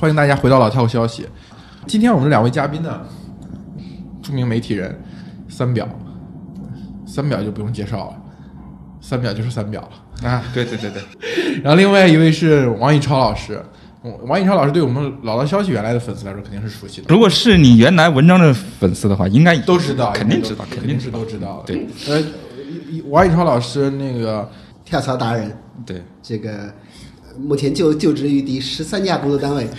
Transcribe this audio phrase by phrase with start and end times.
[0.00, 1.26] 欢迎大家回到老跳消息。
[1.86, 3.02] 今天我们两位嘉宾呢，
[4.22, 4.98] 著名媒体人
[5.46, 5.86] 三表，
[7.04, 8.16] 三表就不用介绍了，
[9.02, 10.26] 三表就是三表了。
[10.26, 11.02] 啊，对对对对，
[11.60, 13.62] 然后另外一位是王以超老师，
[14.02, 21.10] 嗯王以超老师对我们老道消息原来的粉丝来说肯定是熟悉的，如果是你原来文章的粉丝的话，应该都知道，肯定知道，肯定是。
[21.10, 21.74] 都知道的。
[21.74, 22.24] 对，呃，
[23.10, 24.50] 王以超老师那个
[24.82, 25.54] 跳槽达人，
[25.84, 26.72] 对，这个呃
[27.42, 29.66] 目前就就职于第十三家工作单位。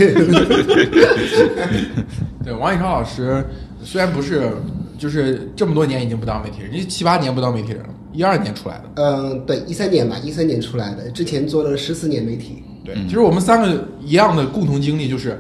[2.43, 3.45] 对王以超老师
[3.83, 4.51] 虽然不是
[4.97, 8.83] 就是这么多年已经不当媒体人，你七八年不当媒体人了，一二年出来的。
[8.95, 12.63] 嗯，对，一三年吧，一三年出来的，之前做了十四年媒体。
[12.83, 15.39] 对，其实我们三个一样的共同经历就是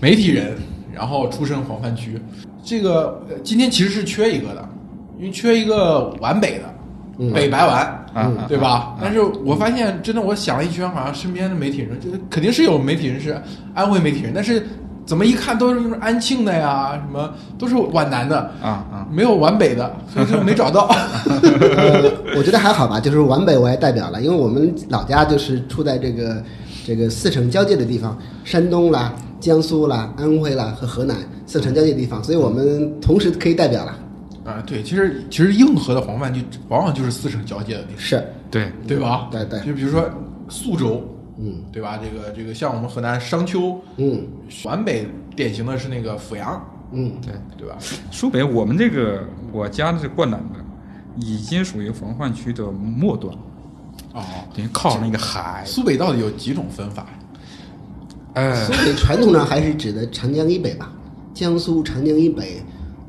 [0.00, 0.56] 媒体人，
[0.92, 2.20] 然后出身黄泛区。
[2.64, 4.68] 这个呃今天其实是缺一个的，
[5.18, 8.03] 因为缺一个皖北的，北白皖。
[8.14, 8.96] 啊嗯对吧？
[9.02, 13.36] 但是我发现，真的，我想了一圈，好像身边的媒体人，就是肯定是有媒体人是
[13.74, 14.64] 安徽媒体人，但是
[15.04, 20.86] 怎么一看都是安庆的呀，什么都是皖南的，啊啊，没有皖北的，所以就没找到。
[21.26, 26.42] 呃，我觉得还好吧，就是皖北我也代表了，因为我们老家就是处在这个
[26.86, 33.94] 这个四省交界的地方，山东啦、江苏啦、安徽啦和河南四城交界的地方，所以我们同时可以代表了。
[34.44, 39.28] 啊，对，其实其实硬核的黄泛区往往就是四省交界的地方，是，对，对吧？
[39.30, 40.08] 对对就比如说
[40.50, 41.02] 宿州，
[41.38, 41.98] 嗯对吧？
[41.98, 47.76] 这个这个像我们河南商丘，嗯皖北典型的是那个阜阳，嗯，对，对吧？
[48.10, 50.58] 苏北我们这个我家是灌南的，
[51.16, 53.34] 已经属于黄泛区的末端，
[54.12, 54.22] 哦，
[54.54, 55.62] 等于靠那个海。
[55.64, 57.06] 苏北到底有几种分法？
[58.34, 60.92] 哎苏，北传统上还是指的长江以北吧，
[61.32, 62.60] 江苏长江以北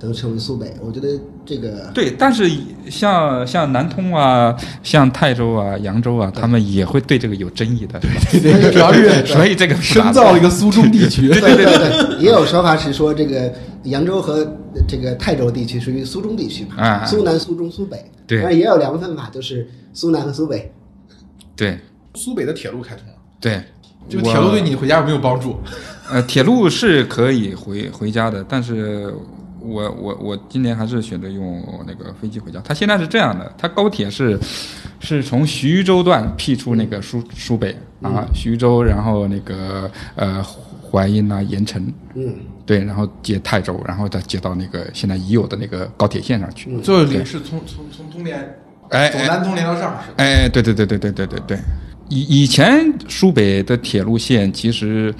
[0.05, 0.73] 都称为苏北。
[0.81, 2.49] 我觉得这个对，但是
[2.89, 8.15] 像像南通啊，像泰州啊、扬州啊，他们也会对这个有争议的，对吧？
[8.31, 11.27] 对对，主要是所以这个深造了一个苏中地区。
[11.27, 13.51] 对对对对，也有说法是说这个
[13.83, 14.45] 扬州和
[14.87, 18.11] 这个泰州地区属于苏中地区嘛，苏南、苏中、苏北。
[18.27, 20.71] 对但是也有两个分法，就是苏南和苏北。
[21.55, 21.77] 对
[22.15, 23.61] 苏北的铁路开通了，对，
[24.09, 25.57] 这个铁路对你回家有没有帮助？
[26.09, 29.13] 呃，铁路是可以回回家的，但是
[29.67, 32.61] 我我我今年还是选择用那个飞机回家。
[32.63, 34.39] 它现在是这样的，它高铁是
[34.99, 40.43] 是从徐州段辟出那个苏苏北啊，徐州，然后那个呃
[40.91, 46.75] 淮阴啊、盐城，嗯，对，然后接泰州，然后再接到那个现在已有的那个高铁线上去。
[46.81, 48.57] 最后连是从从从东连，
[48.89, 50.03] 哎从南通连到上海。
[50.17, 51.57] 哎，对对对对对对对对，
[52.09, 55.13] 以以前苏北的铁路线其实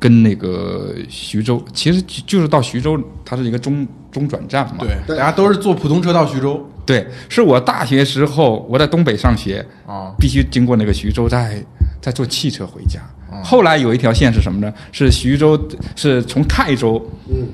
[0.00, 4.78] 跟那个徐州，其实就就是到徐州，它是一个中中转站嘛。
[4.80, 10.12] 对，对大家都是坐普通车到徐州对，是我大学时候我在东北上学，啊。
[10.18, 11.62] 必须经过那个徐州，再
[12.00, 12.98] 再坐汽车回家。
[13.44, 14.72] 后来有一条线是什么呢？
[14.90, 15.56] 是徐州，
[15.94, 17.46] 是从泰州嗯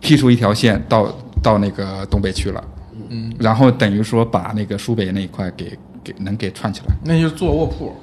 [0.00, 1.06] 辟出一条线到
[1.42, 2.62] 到那个东北去了。
[3.08, 6.94] 嗯，然后等于说把那个苏北那一块给给能给串起来。
[7.04, 7.94] 那就坐卧铺，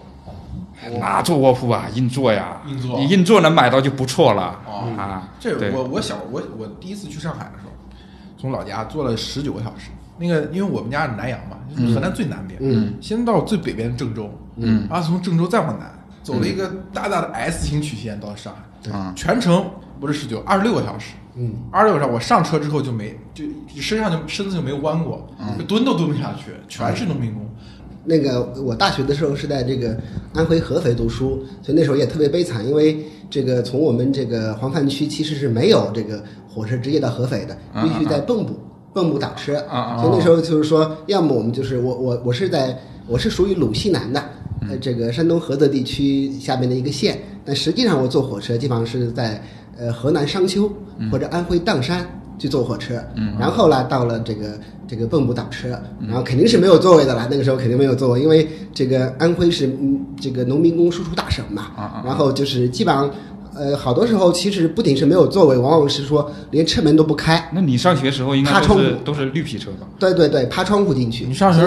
[1.00, 1.86] 哪坐卧铺啊？
[1.94, 4.94] 硬座呀，硬座你硬座能买到就不错了、哦。
[4.98, 5.30] 啊。
[5.40, 5.54] 对。
[5.58, 7.72] 这我我小我我第一次去上海的时候，
[8.38, 9.90] 从老家坐了十九个小时。
[10.22, 15.90] 那个因为我们家是南阳嘛，就是河南最南边，嗯，先到最北边郑州，嗯，然后从郑州再往南，
[16.22, 19.14] 走了一个大大的 S 型曲线到上海，啊。
[19.16, 19.66] 全程
[19.98, 23.46] 不是十九，二十六个小时，嗯，二十六个小时，我上车之后就没就
[23.82, 25.26] 身上就身子就没弯过，
[25.58, 27.50] 就蹲都蹲不下去，全是农民工。
[28.10, 29.96] 那个我大学的时候是在这个
[30.34, 38.60] 安徽合肥读书，所以那时候也特别悲惨，因为这个从我们这个黄泛区其实是没有这个火车直接到合肥的，啊必须在蚌埠
[38.96, 39.54] 蚌埠打车。
[40.02, 42.76] 所以那时候就是说，要么我们就是我我我是在
[43.08, 44.20] 我是属于鲁西南的，
[44.68, 49.40] 呃，这个山东菏泽地区下面的一个县，但实际上我坐火车基本上是在
[49.78, 50.68] 呃河南商丘
[51.12, 52.04] 或者安徽砀山
[52.40, 54.58] 去坐火车，嗯，然后呢到了这个
[54.88, 63.08] 这个蚌埠倒车，然后肯定是没有座位的啦，那个时候肯定没有座位，因为这个安徽是嗯这个农民工输出大省嘛，然后就是基本上。
[63.56, 69.88] 呃，好多时候其实不仅是没有座位，往往是说连车门都不开，那你上学时候应该爬都是窗户都是绿皮车吧？
[69.98, 71.26] 对对对，爬窗户进去。
[71.26, 71.62] 你上学，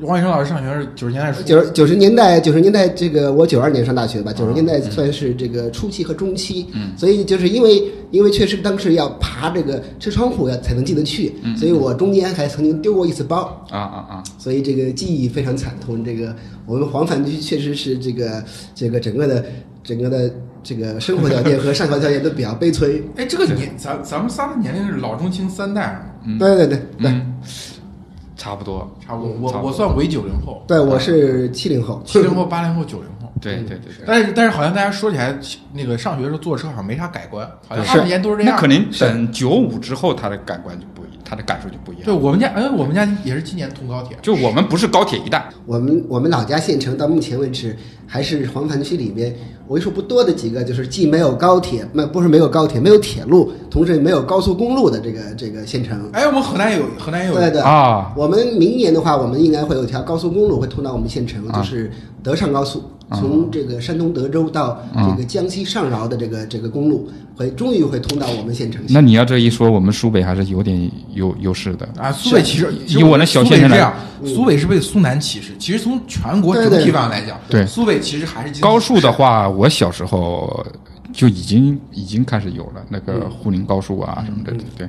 [0.00, 14.24] 王医生老师上学是九十年代初，九十九十年代，九十年代这个我九二年上大学吧，九十年代算是这个初期和中期，嗯，所以就是因为因为确实当时要爬这个车窗户要才能进得去，所以我中间还曾经丢过一次包，啊啊啊！
[14.38, 16.04] 所以这个记忆非常惨痛。
[16.04, 16.34] 这个
[16.66, 18.44] 我们黄泛区确实是这个
[18.74, 19.44] 这个整个的
[19.82, 20.30] 整个的
[20.62, 23.02] 这个生活条件和上学条件都比较悲催。
[23.16, 25.92] 哎，这个年咱咱们仨的年龄是老中青三代
[26.26, 27.34] 嘛，对对对对、嗯，
[28.46, 28.88] 差不多。
[29.04, 29.32] 差不多。
[29.40, 33.32] 我我算伪九零后，对，我是七零后， 七零后、八零后、九零后。
[33.40, 34.04] 对对对对。
[34.06, 35.36] 但是但是好像大家说起来，
[35.72, 38.54] 那个上学的时候坐车好像没啥改观，好像对二十年都是这样。
[38.54, 42.04] 那可能等九五之后，他的感官就不一，他的感受就不一样。
[42.04, 47.76] 对我们家，哎，我们家也是今年通高铁，就我们不是高铁一代，我们我们老家县城到目前为止
[48.06, 49.34] 还是黄盘区里边
[49.68, 56.08] 为数不多的几个，就是既没有高铁，那不是没有高铁，没有铁路，同时也没有高速公路的这个这个县城。
[56.12, 57.60] 哎，我们河南也有，河南也有，对对。
[57.60, 58.12] 啊。
[58.16, 61.58] 我们明年的话，我们应该会有一条高速公路会通到我们县城，啊。
[61.58, 61.90] 就是
[62.22, 68.82] 德上高速，从这个山东德州到这个江西上饶的这个这个公路，会终于会通到我们县城。
[68.88, 71.88] 那你要这一说，我们苏北还是有点优优势的。
[71.96, 73.94] 啊，苏北其实以我那小县城来苏北这样，
[74.24, 75.52] 苏北是被苏南歧视。
[75.58, 80.66] 其实从全国整体上来讲，对苏北其实还是高速的话，我小时候
[81.12, 84.88] 就已经已经开始有了那个沪宁高速啊什么的，对对。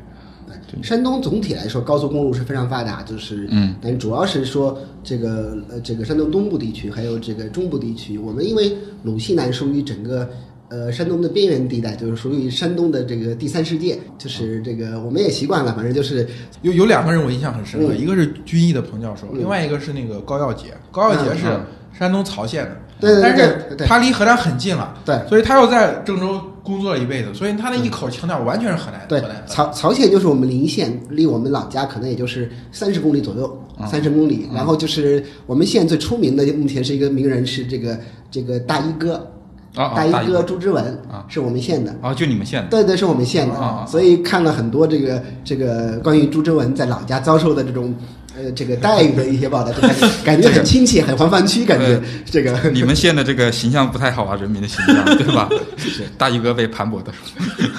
[0.81, 10.29] 山东总体来说，高速公路是非常发达，就是，嗯，但主要是说这个呃，这个山东东部地区还有这个中部地区，我们因为鲁西南属于整个
[10.69, 16.27] 呃山东的边缘地带，就是属于山东的这个第三世界，就是这个我们也习惯了，反正就是
[16.61, 17.97] 有有两个人我印象很深刻，嗯。
[17.97, 20.73] 一个是军艺的彭教授，另外一个是那个高耀杰。
[20.91, 21.65] 高耀杰是嗯。
[21.97, 23.87] 山东曹县的，对对对但是对。
[23.87, 25.19] 他离河南很近了，对。
[25.27, 29.23] 所以他又在郑州工作了一辈子，所以他那一口腔调完全是河南对。
[29.47, 33.57] 曹曹县就是我们临县，离我们老家可能也就是三十公里左右，
[33.89, 34.49] 三十公里。
[34.53, 37.97] 然后就是我们县最出名的，目前是一个名人，是这个
[38.29, 39.25] 这个大衣哥，
[39.73, 41.95] 大衣哥朱之文啊，是我们县的。
[42.01, 42.67] 啊，就你们县的。
[42.67, 43.85] 对对，是我们县的，啊。
[43.87, 47.95] 所以看了很多这个这个关于朱之文在老家遭受的这种
[48.37, 49.81] 呃这个待遇的一些报道，就
[50.23, 55.49] 感觉很亲切，很黄泛区，感觉呃这个 你们县的这个形象不太好啊，人民的形象，对吧？
[55.77, 57.11] 是大衣哥被盘剥的，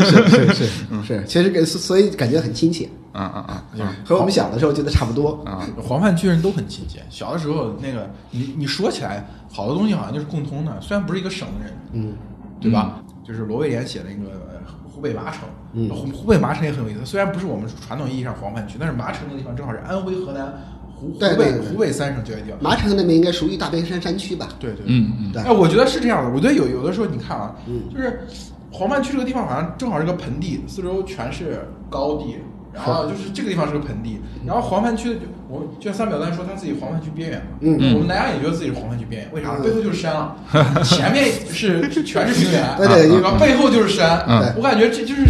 [0.05, 0.65] 是是是
[1.07, 5.43] 是，其实给所以感觉很亲切，啊啊啊啊和我们小的时候觉得差不多。
[5.45, 5.67] 啊！
[5.83, 7.01] 黄泛区人都很亲切。
[7.11, 12.15] 小的时候，那个你你说起来，好多东西好像就是共通的，虽然不是一个省的人，嗯，
[12.61, 13.01] 对吧？
[13.27, 14.61] 就是罗威廉写的那个呃
[14.99, 15.43] 湖北麻城，
[15.75, 17.07] 嗯湖湖北麻城也很有意思。
[17.07, 20.53] 虽然不是我们传统意义上黄泛区，但是麻城那个地方正好是安徽、河南、
[20.97, 22.61] 湖湖北湖北三省交界地方。
[22.61, 24.49] 麻城那边应该属于大别山山区吧？
[24.59, 26.31] 对对，嗯嗯对哎，我觉得是这样的。
[26.35, 28.27] 我觉得有有的时候你看啊，嗯就是
[28.73, 32.35] 黄泛区这个地方好像正好是个盆地，四周全是高地，
[32.73, 35.17] 然后就是这个地方是个盆地，然后黄泛区
[35.49, 39.57] 我就像三表丹说他自己黄泛区边缘嘛，嗯我们南阳也觉得自己是黄泛区边缘，为啥？
[39.57, 40.37] 嗯背后就是山了，
[40.85, 43.39] 前面是全是平原， 对对然后？
[43.39, 45.23] 背后就是山，嗯我感觉这就是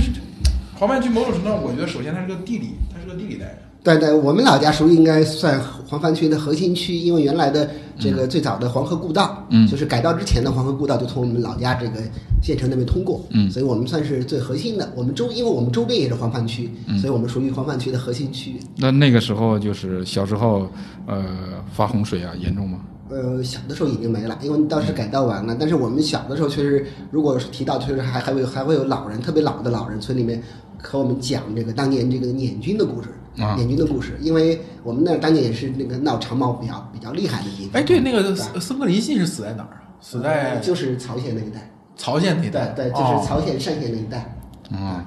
[0.79, 3.59] 黄泛区某种程度上，我觉得首先它是个地理，它是个地理带人。
[3.85, 12.01] 对对，我们老家属于应该算黄泛区的核心区，因为原来的这个最早的黄河故道，嗯就是改道之前的黄河故道就从我们老家这个
[12.43, 14.91] 县城那边通过，嗯所以我们算是最核心的。
[14.95, 18.61] 我们周，因为我们周边也是黄泛区，嗯所以我们属于黄泛区的核心区域。
[18.77, 20.69] 那那个时候就是小时候，
[21.07, 21.25] 呃，
[21.73, 22.79] 发洪水啊，严重吗？
[23.11, 25.57] 呃，小的时候已经没了，因为当时改道完了。
[25.59, 30.43] 但是我们小的时候确实，如果是提到，确实还还会还会有老人，特别老的老人，村里面
[30.83, 33.17] 和我们讲这个当年这个捻军的故事，啊
[33.57, 34.19] 捻军的故事。
[34.21, 37.81] 因为我们那儿当年也是那个闹长毛比较比较厉害的地方。
[37.81, 39.83] 哎，对，那个对僧僧格林沁是死在哪儿啊？
[40.01, 44.37] 死在呃就是曹县那一带，曹县那一带，对对，就哦是曹县单县那一带。
[44.77, 45.07] 啊，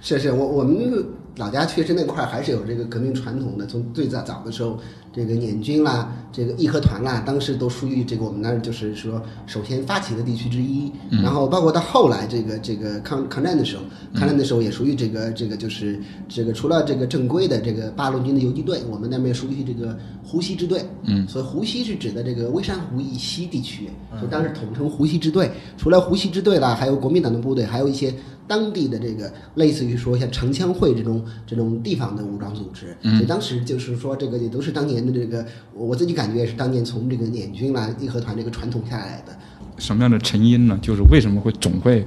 [0.00, 1.04] 是是，我我们
[1.36, 3.66] 老家确实那块儿还是有这个革命传统的。
[3.66, 4.78] 从最早早的时候，
[5.12, 10.90] 这个捻军啦，这个义和团啦，当时都属于这个我们那儿就是说首先发起的地区之一。
[11.22, 13.82] 然后包括到后来这个这个抗抗战的时候，
[14.14, 20.84] 抗战的时候也属于这个这个就是这个除了这个正规的这个八路军的游击队，我们那边属于这个湖西支队。
[21.04, 23.88] 嗯，所以湖西是指的这个微山湖以西地区，
[24.18, 25.50] 所以当时统称湖西支队。
[25.76, 28.14] 除了湖西支队啦，还有国民党的部队，还有一些
[28.46, 32.96] 当地的这个类似于说像城乡会这种这种地方的武装组织。
[33.02, 39.36] 所以当时就是说这个也都是当年的这个，我我自己感觉也是当年从这个捻军啦、义和团这个传统下来的。
[39.78, 40.78] 什么样的成因呢？
[40.82, 42.04] 就是为什么会总会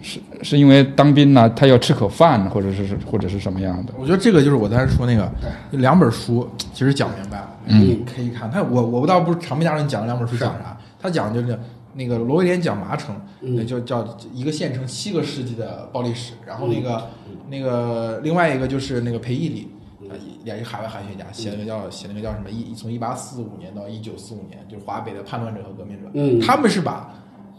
[0.00, 3.94] 是是因为当兵呢，他要吃口饭，或者是是或者是什么样的？
[3.96, 5.30] 我觉得这个就是我当时说那个
[5.70, 8.50] 两本书，其实讲明白了，嗯你可以看。
[8.50, 11.56] 他我我倒不是常被家人讲了两本书讲啥，他讲就是
[11.94, 17.08] 那个罗威廉讲麻城，那就叫一个县城七个世纪的暴力史，然后那个
[17.48, 19.68] 那个另外一个就是那个裴义礼。
[20.12, 26.10] 呃也是海外汉学家，写那个叫写那个叫什么一从一八四五年到一九四五年，就是华北的叛乱者和革命者。
[26.14, 27.12] 嗯他们是把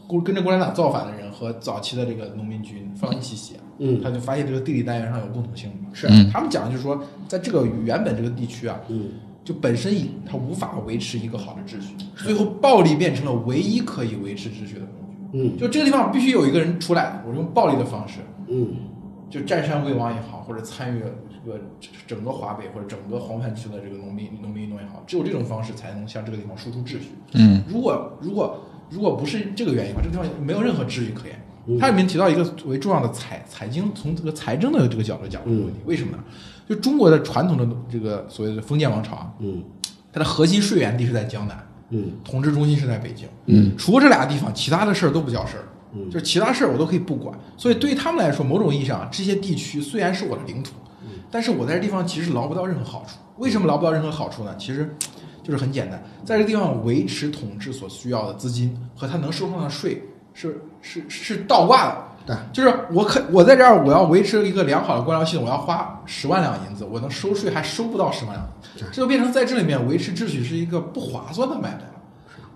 [0.08, 3.56] 共跟着共产党造反的人和早期的这个农民军放一起写。
[3.80, 5.72] 嗯他就发现这个地理单元上有共同性。
[5.94, 9.12] 是嗯他们讲的就是说，在这个原本这个地区啊，嗯，
[9.44, 15.40] 就本身以它无法维持一个好的秩序，最后暴力变成了唯一可以维持秩序的工具。
[15.40, 18.68] 嗯就这个地方必须有一个人出来，我用暴力的方式，嗯
[19.32, 21.06] 就占山为王也好，或者参与这
[21.46, 21.60] 个
[22.08, 27.12] 整个华北或者整个黄泛区的这个农民农民运动也好，只有这种方式才能向这个地方输出秩序。
[27.34, 31.40] 嗯如果如果如果不是这个原因的话，这个地方没有任何秩序可言。
[31.80, 36.24] 它里面提到一个为重要的财财经，从这个财政的这个角度讲这个问题，为什么呢？
[36.68, 39.64] 就中国的传统的这个所谓的封建王朝啊，嗯
[40.12, 43.28] 它的核心税源地是在江南，嗯统治中心是在北京。
[43.46, 45.64] 嗯，除了这俩地方，其他的事儿都不叫事儿。
[45.96, 47.38] 嗯就是其他事儿我都可以不管。
[47.56, 50.72] 所以对于他们来说，某种意义上，这些地区虽然是我的领土，
[51.34, 53.18] 但是我在这地方其实捞不到任何好处。
[53.38, 54.56] 为什么捞不到任何好处呢？
[54.56, 54.96] 其实
[55.42, 60.04] 就是很简单，在这个地方维持统治所需要的资金和他能收上的税
[60.36, 61.98] 是是是倒挂的。
[62.28, 68.48] 对，就是我可我在这儿，我要维持一个良好的官僚系统，我要花十万两银子，我能收税还收不到十万两，
[68.78, 72.02] 这就变成在这里面维持秩序是一个不划算的买卖了。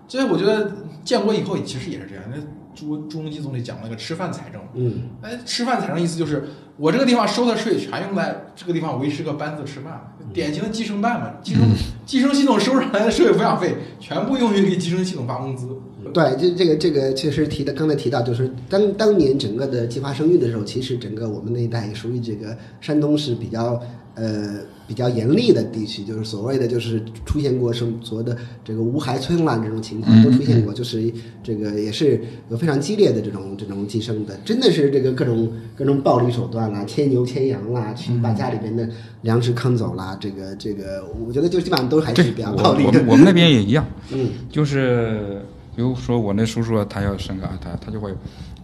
[0.06, 0.72] 所以我觉得
[1.04, 2.24] 建国以后其实也是这样。
[2.30, 2.36] 那
[2.78, 5.02] 朱朱镕基总理讲了个吃饭财政，嗯。
[5.22, 6.44] 哎，吃饭财政意思就是
[6.76, 11.62] 我这个地方收的税全用在这个地方维持个班子吃饭，典型的计生办嘛，计生
[12.06, 15.66] 计生系统收上来的社会抚养费全部用于给计生系统发工资。
[16.14, 23.78] 对，这这个这个确实提的，刚才提到就是当当年整个的计划生育的时候，其实整个我们那一代也属于这个山东是比较
[24.18, 32.20] 呃比较严厉的地区，就是所谓的就是出现过什么所谓的这个无孩村啦这种情况都出现过，就是这个也是
[32.50, 38.88] 有非常激烈的这种这种计生的，真的是这个各种各种暴力手段啦，牵牛牵羊啦，去把家里边的
[39.22, 43.08] 粮食坑走啦，这个这个，我觉得就基本上都还是比，较暴力的我们。
[43.10, 45.42] 我们那边也一样，嗯就是
[45.76, 48.12] 比如说我那叔叔他要生个二胎，他就会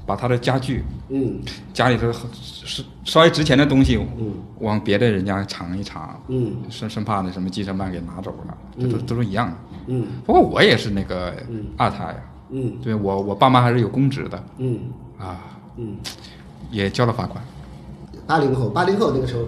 [0.06, 1.40] 把他的家具、嗯。
[1.72, 4.32] 家里头是稍微值钱的东西，嗯。
[4.60, 6.56] 往别的人家藏一藏，嗯。
[6.68, 9.56] 生生怕那什么计生办给拿走了，这都嗯都是一样的。
[9.86, 10.06] 嗯。
[10.24, 11.66] 不过我也是那个嗯。
[11.76, 12.16] 二胎呀，
[12.50, 12.72] 嗯。
[12.82, 14.44] 对我我爸妈还是有公职的。
[14.58, 14.78] 嗯。
[15.18, 15.96] 啊，嗯。
[16.70, 17.42] 也交了罚款。
[18.26, 19.44] 八零后，八零后那个时候，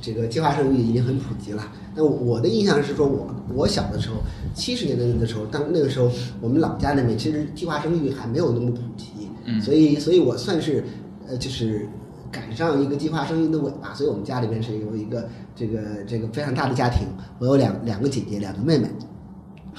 [0.00, 1.62] 这个计划生育已经很普及了。
[1.96, 4.16] 那我的印象是说我，我小的时候，
[4.54, 6.08] 七十年代的时候，当那个时候
[6.40, 10.84] 我们老家那边其实计划生育还没有那么普及，嗯所以，所以我算是，
[11.28, 11.88] 呃，就是
[12.30, 13.94] 赶上一个计划生育的尾巴。
[13.94, 17.06] 所以我们家里边是有一个这个这个非常大的家庭，
[17.38, 18.88] 我有两两个姐姐，两个妹妹。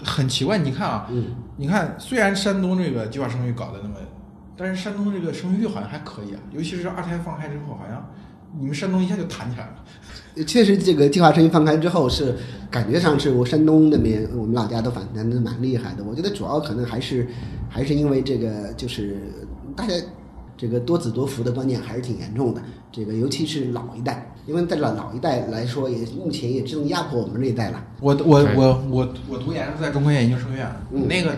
[0.04, 1.26] 很奇怪，你看啊，嗯
[1.58, 3.96] 你看虽然山东这个计划生育搞得那么，
[4.58, 8.04] 但是山东这个生育率好像还可以啊，尤其是二胎放开之后，好像
[8.60, 10.44] 你们山东一下就弹起来了。
[10.46, 12.34] 确实，这个计划生育放开之后是
[12.72, 16.04] 感觉上是我山东那边我们老家都反弹的蛮厉害的。
[16.04, 17.28] 我觉得主要可能还是
[17.70, 19.18] 还是因为这个就是
[19.76, 19.94] 大家
[20.58, 22.62] 这个多子多福的观念还是挺严重的。
[22.92, 27.82] 这个尤其是老一代，因为在老老一代来说，也目前也只能压迫我们这一代了。
[28.02, 31.36] 我我我我我读研是在中科院研究生院，嗯那个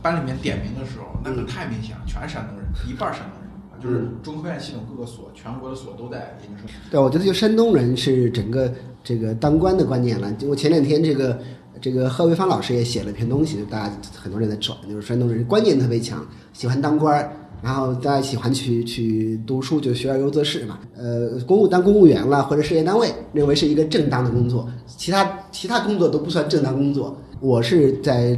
[0.00, 6.76] 班里面点名的时候，那个太明显了，全是山东人，一半儿山东人，就是中科院系统各个所，全国的所都在研究生。
[6.90, 10.32] 对，我觉得就山东人是整个这个当官的观念了。
[10.34, 11.38] 就我前两天这个
[11.80, 17.32] 这个贺卫方老师也写了一篇东西，大家很多人在转，就是山东人观念特别强，喜欢当官儿，
[17.64, 20.78] 然后大家喜欢去去读书，就学而优则仕嘛。
[20.94, 24.68] 呃，公务当公务员了或者事业单位，认为是一个正当的工作，
[24.98, 27.16] 其他其他工作都不算正当工作。
[27.40, 28.36] 我是在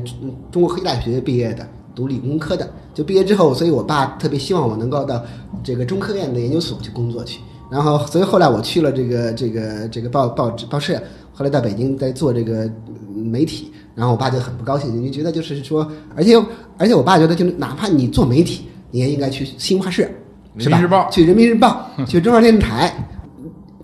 [0.53, 1.67] 中国科技大学毕业的。
[1.97, 5.25] 读理工科的，就毕业之后，所以我爸特别希望我能够到
[5.65, 7.41] 这个中科院的研究所去工作去。
[7.71, 11.01] 然后，所以后来我去了这个这个这个报报纸报社，
[11.33, 12.71] 后来到北京在做这个
[13.15, 16.37] 媒体，然后我爸就很不高兴，就觉得就是说，而且
[16.77, 18.67] 而且我爸觉得，就哪怕你做媒体，
[18.97, 20.09] 你也应该去新华社，
[20.57, 20.79] 是吧？
[20.79, 22.91] 人民日报去人民日报， 去中央电视台。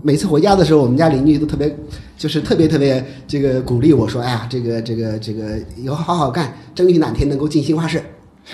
[0.02, 1.76] 每次回家的时候，我们家邻居都特别，
[2.16, 8.00] 就是特别特别这个鼓励我说：“哎呀，这个这个这个以后好好干，争取哪天能够进新华社。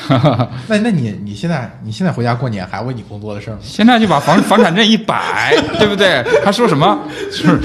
[0.67, 3.61] ”那那你你现在你现在回家过年还问你工作的事儿吗？
[3.62, 6.25] 现在就把房房产证一摆， 对不对？
[6.45, 6.99] 还说什么？
[7.31, 7.57] 是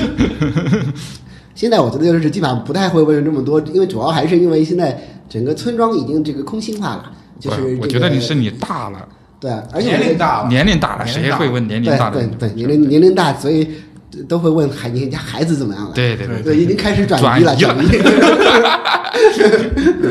[1.56, 4.96] 现在我觉得就是基本上不太会问这么多，因为主要还是因为现在
[5.28, 9.08] 整个村庄已经这个空心化了，就是、这个、我觉得你是你大了，
[9.40, 12.30] 对，而且年龄大了，年龄大了，谁会问年龄大的人？
[12.32, 13.68] 对对年龄年龄大，所以
[14.28, 15.92] 都会问孩你家孩子怎么样了？
[15.94, 18.06] 对对对对，已经开始转移了，转移了转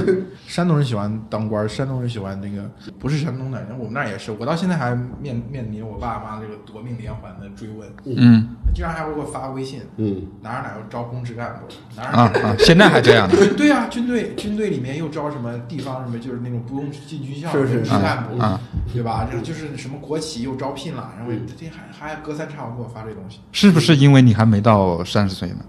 [0.05, 0.23] 移。
[0.53, 13.35] 山东人喜欢当官，山东人喜欢那个不是山东的，我们那儿也是，我到现在还面面临我爸妈这个夺命连环的追问，嗯居然还会给我发微信，嗯，哪儿哪儿又招公职干部，哪儿啊哪儿啊，现在还这样呢？
[13.35, 18.61] 对对啊，军队军队里面又招什么地方什么，就是那种不用进军校的是是职干部，啊
[18.93, 19.27] 对吧？
[19.33, 23.41] 这就是什么国企又招聘了，然后这还还隔三差五给我发这东西。
[23.53, 25.65] 是不是因为你还没到三十岁呢？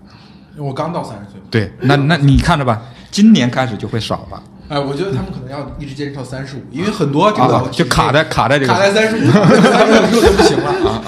[0.58, 11.04] 我刚到三十岁，对，那那你看着吧，今年开始就会少了哎，我觉得他们可能要一直坚持到三十五，因为很多这个啊，就卡在卡在这个卡在三十五，三十五之后就不行了啊！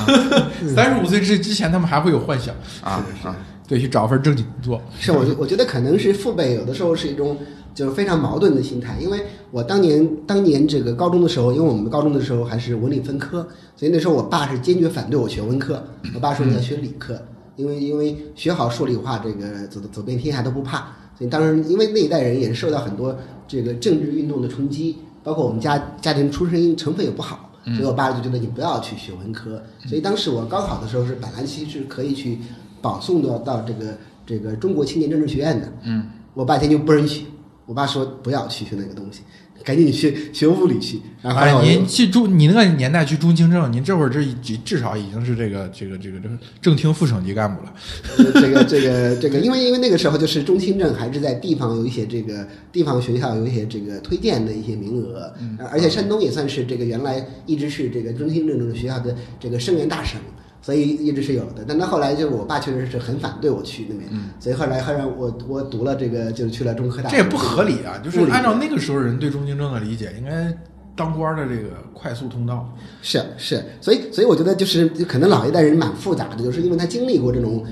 [0.75, 3.35] 三十五岁之之前，他们还会有幻想，啊啊，
[3.67, 4.81] 对，去找份正经工作。
[4.99, 7.37] 是我我觉得可能是父辈有的时候是一种
[7.73, 8.97] 就是非常矛盾的心态。
[8.99, 9.21] 因为
[9.51, 15.81] 我当年当年这个高中的时候，因为我们高中的时候还是文理分科，所以那时候我爸是坚决反对我学文科，
[16.13, 17.19] 我爸说你要学理科，
[17.55, 20.87] 因为因为学好数理化，这个走走遍天下都不怕。
[21.17, 27.41] 所以当时因为那一代人也是受到很多这个政治运动的冲击，包括我们家家庭出身成分也不好。
[27.65, 32.37] 所以我爸就觉得你不要去学文科，所以当时我高考的时候是本来其实是可以去
[32.79, 37.25] 保送到到这个这个中国青年政治学院的，嗯，我爸坚决不允许，
[37.65, 39.23] 我爸说不要去学那个东西，
[39.65, 41.01] 赶紧学学物理去。
[41.23, 47.73] 哎，您去中，你那个年代去中青政，您这会儿这已至少已经是这个这个这个这个正厅副省级干部了。
[48.15, 60.21] 这个这个这个，因为因为那个时候就是中青政还是在地方有一些这个地方学校有一些这个推荐的一些名额，呃而且山东也算是这个原来一直是这个中青镇这个学校的这个生源大省，
[60.65, 61.63] 所以一直是有的。
[61.67, 68.01] 但到后来就是我爸确实是很反对我去那边，所以后来后来我我读了这个就是去了中科大，这也不合理啊！
[68.03, 70.51] 就是按照那个时候人对中青政的理解，应该
[70.95, 72.67] 当官的这个快速通道。
[73.03, 77.63] 是是，所以所以我觉得就是可能老一代人蛮复杂的，就是因为他经历过这种，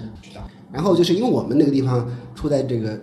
[0.72, 3.00] 然后就是因为我们那个地方处在这个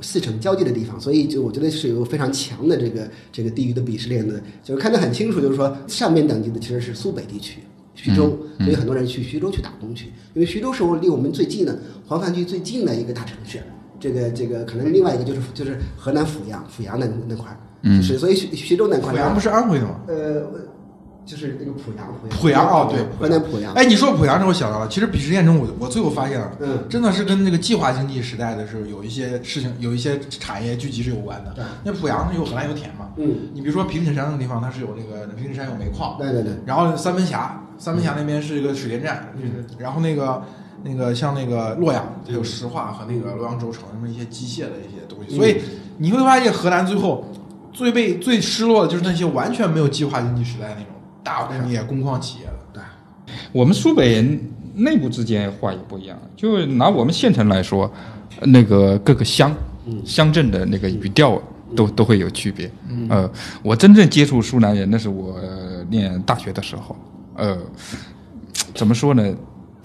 [0.00, 7.60] 四省交界的地方，所以就我觉得是有非常强的这个这个地域的鄙视链的，就是看得很清楚，就是说上面等级的其实是苏北地区。
[7.96, 11.76] 徐州，所以很多人去徐州去打工去，因为徐州是我离我们最近的
[12.06, 13.58] 黄泛区最近的一个大城市。
[13.98, 20.02] 这个这个可能另外一个就是就是河南阜阳，阜阳那那块儿，嗯就是所以徐徐州那块儿，阜阳不是安徽的吗？
[20.06, 20.42] 呃，
[21.26, 22.06] 就是那个濮阳，
[22.40, 23.74] 濮阳哦，对，河南濮阳。
[23.74, 26.78] 哎，你说濮阳这，我想到了，其实鄙视链中，我我最后发现了，嗯。
[26.88, 31.52] 真的是跟那个计划经济时代的时候有一些事情，有一些产业聚集是有关的。
[31.56, 31.64] 对。
[31.82, 39.64] 那濮阳有河南有田嘛，嗯，你比如说平顶山那个地方，它是有那个平顶山有煤矿，对对对，然后三门峡，三门峡那边是一个水电站，嗯。
[39.78, 40.42] 然后那个
[40.84, 45.60] 那个像那个洛阳，它有石化和那个洛阳轴承什么一些机械的一些东西，所以
[45.98, 47.26] 你会发现河南最后
[47.72, 50.92] 最被最失落的就是那些完全没有计划经济时代那种
[51.26, 52.54] 大工业工矿企业了。
[52.72, 52.82] 对，
[53.50, 54.40] 我们苏北人
[54.76, 57.90] 内部之间话也不一样，就拿我们县城来说，
[58.42, 59.52] 那个各个乡、
[60.04, 61.42] 乡镇的那个语调
[61.74, 62.70] 都都会有区别。
[63.08, 63.28] 呃，
[63.62, 66.96] 我真正接触苏南人，那是我呃念大学的时候。
[67.34, 67.58] 呃，
[68.72, 69.34] 怎么说呢？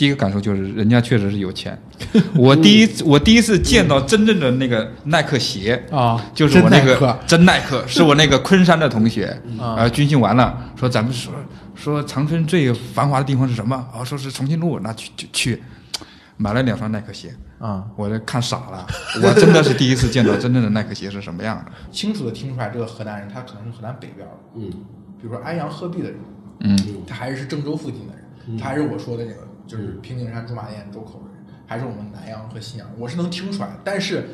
[0.01, 1.79] 第一个感受就是人家确实是有钱。
[2.33, 7.85] 我第一我第一次见到真正的那个耐克鞋啊就是我那个真耐克。
[7.85, 9.27] 是我那个昆山的同学，
[9.59, 11.31] 啊呃，军训完了说咱们说
[11.75, 13.87] 说长春最繁华的地方是什么？
[13.93, 15.63] 哦，说是重庆路，那去去去，
[16.35, 18.87] 买了两双耐克鞋，啊、我这看傻了，
[19.21, 21.71] 我真的是第一次见到真正的耐克鞋是什么样的。
[21.93, 24.67] 清楚的听出来，这个河南人他可能是河南北边的，嗯。
[25.21, 26.19] 比如说安阳、鹤壁的人，
[26.61, 26.75] 嗯。
[27.05, 33.69] 他还是郑州附近的人，他还是我说的那个，就是平顶山、驻马店、周口的人，还是我们南阳和信阳，我是能听出来。
[33.83, 34.25] 但是，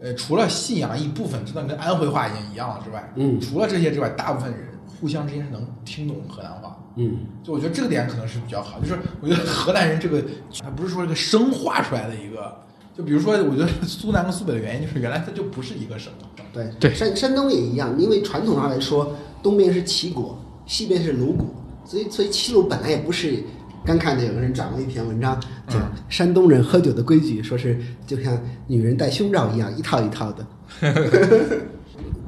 [0.00, 6.78] 呃，除了信阳一部分真的跟安徽话已经一样了之外，嗯除了这些之外，大部分人互相之间是能听懂河南话。
[6.96, 10.22] 嗯就我觉得这个点可能是比较好，就是我觉得河南人这个，
[10.62, 12.54] 他不是说这个生化出来的一个，
[12.96, 16.12] 就比如说，我觉得苏南跟苏北的原因就是原来它就不是一个省。
[16.52, 21.46] 对对山山东也一样，因为传统上来说，东边是齐国，西边是鲁国，
[21.84, 23.42] 所以所以齐鲁本来也不是。
[23.84, 30.46] 刚看见有个人转过一篇文章，讲山东人喝酒的规矩，说是就像女人戴胸罩一样，一套一套的。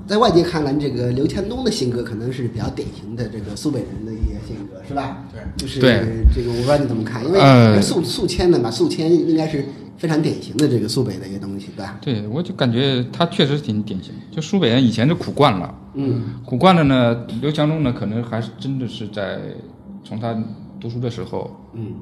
[0.07, 5.25] 在外界看来，这个刘强东的性格可能是比较典型的这个苏北人的一些性格，是吧？
[5.33, 5.81] 对就是
[6.33, 9.65] 这个我不知道你怎么看，因为呃宿宿迁的嘛，宿迁应该是
[9.97, 11.99] 非常典型的这个苏北的一个东西，对吧？
[12.01, 14.13] 对，我就感觉他确实挺典型。
[14.31, 19.41] 就苏北人以前就苦惯了，嗯苦惯了呢，刘强东呢，可能还是真的是在
[20.05, 20.41] 从他
[20.87, 21.95] 读书的时候，嗯。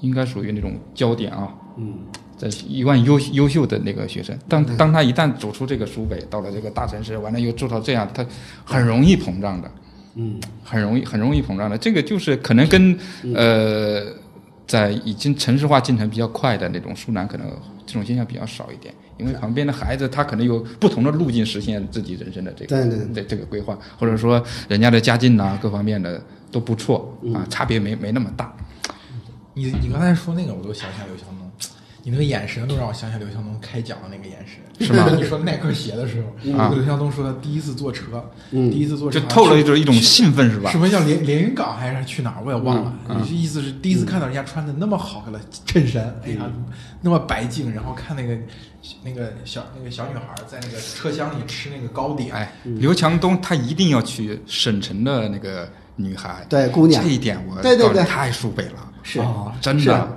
[0.00, 1.94] 应该属于那种焦点啊，嗯。
[2.36, 4.36] 在一万优优秀的那个学生。
[4.48, 8.24] 当当他一旦走出这个苏北，到了这个大城市，完了又做到这样，他
[8.64, 9.70] 很容易膨胀的，
[10.16, 10.40] 嗯。
[10.64, 11.78] 很容易很容易膨胀的。
[11.78, 12.96] 这个就是可能跟
[13.34, 14.04] 呃，
[14.66, 17.46] 在已经城市化进程比较快的那种苏南，可能
[17.86, 18.92] 这种现象比较少一点。
[19.18, 23.14] 因为旁边的孩子，他可能有不同的路径实现自己人生的这个对对对。
[23.14, 28.52] 这这个规划，或者说人家的家境呐、各方面的都不错啊，差别没没那么大。
[29.54, 31.50] 你你刚才说那个，我都想起来刘强东，
[32.04, 35.10] 你那个眼神都让我想起来刘强东开讲的那个眼神，是吗？
[35.18, 38.70] 你说耐克鞋的时候，啊刘强东说他第一次坐车，嗯。
[38.70, 40.70] 第一次坐车就透了一种一种兴奋是吧？
[40.70, 40.78] 什？
[40.78, 42.92] 么叫连连云港还是去哪儿我也忘了，
[43.28, 46.48] 意思是第一次看到人家穿的那么好的衬衫，哎呀，
[47.02, 48.38] 那么白净，然后看那个
[49.02, 60.08] 那个小那个小女孩在那个车厢里吃那个糕点，哎，刘强东他一定要去省城的那个女孩，对姑娘这一点我对对对太苏北了，是哦真的。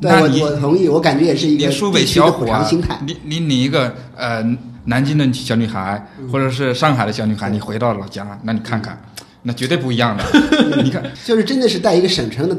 [0.00, 2.98] 对我那你我同意，我感觉也是一个你苏北小伙心态，。
[3.06, 4.42] 你你你一个呃
[4.86, 9.00] 南京的小女孩，嗯或者是上海的小女孩，你回到老家，那你看看，
[9.42, 10.24] 那绝对不一样的。
[10.82, 12.56] 你看，就是真的是带一个省城的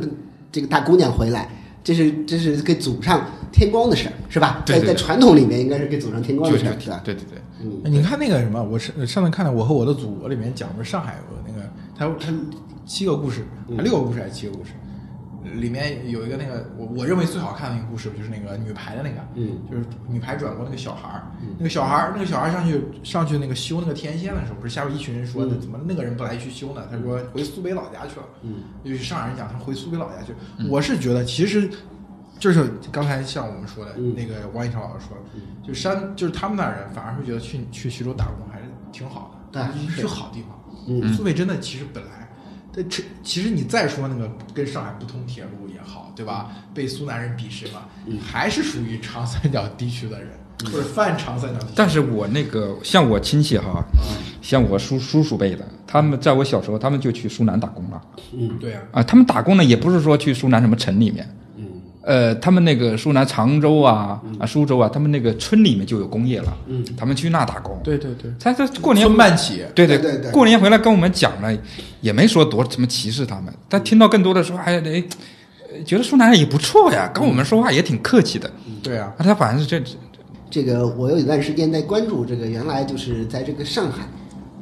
[0.53, 1.49] 这个大姑娘回来，
[1.83, 4.63] 这是这是给祖上添光的事儿，是吧？
[4.65, 7.01] 对对对在在传统里面应该是给祖上添光就的事儿？
[7.03, 11.15] 对对对，嗯，你看那个什么，我是上次看到《我和我的祖国》里面讲的是上海
[12.03, 14.71] 有个那个，他他七个故事，六个故事还是七个故事，
[15.55, 26.83] 里面有一个那个我我认为最好看的一个故事，就是那个女排的那个，嗯，就是女排转过那个小孩儿，那个小孩儿那个小孩儿上去上去那个修那个天线的时候，不是下面一群人说，的怎么那个人不来去修呢？
[26.91, 30.33] 他说回苏北老家去了，嗯，就是上海人讲他回苏北老家去，
[30.69, 31.69] 我是觉得其实。
[32.39, 34.13] 就是刚才像我们说的、嗯。
[34.17, 35.23] 那个王一超老师说的，
[35.65, 40.59] 就山就是他们那儿人反而会觉得去去徐州打工还是挺好的，对是去好地方。
[40.87, 41.13] 嗯。
[41.13, 42.29] 苏北真的其实本来，
[42.73, 46.51] 这这其实你再说那个跟上海不通铁路也好，对吧？
[46.73, 48.17] 被苏南人鄙视嘛，嗯。
[48.19, 50.29] 还是属于长三角地区的人，
[50.65, 51.73] 或者泛长三角地区。
[51.75, 53.83] 但是我那个像我亲戚哈，
[54.41, 58.01] 像我叔叔叔辈的，他们在我小时候，他们就去苏南打工了。
[58.33, 58.57] 嗯。
[58.59, 59.03] 对啊，啊。
[59.03, 61.42] 他们打工呢，也不是说去苏南什么城里面，嗯
[62.03, 67.79] 呃，他们那个苏南常州啊啊苏州啊，他们那个村里面就有工业了，嗯，他们去那打工。
[67.83, 71.57] 对对对，他他过年村办企业，对对对对过年回来跟我们讲了，
[72.01, 74.81] 也没说多什么歧视他们，但听到更多的说，哎，
[75.85, 78.51] 觉得苏南人也不错呀，跟我们说话也挺客气的。
[78.83, 79.81] 对啊，啊，他反正是这。
[80.51, 84.03] 这个我有一段时间在关注这个，原来就是在这个上海，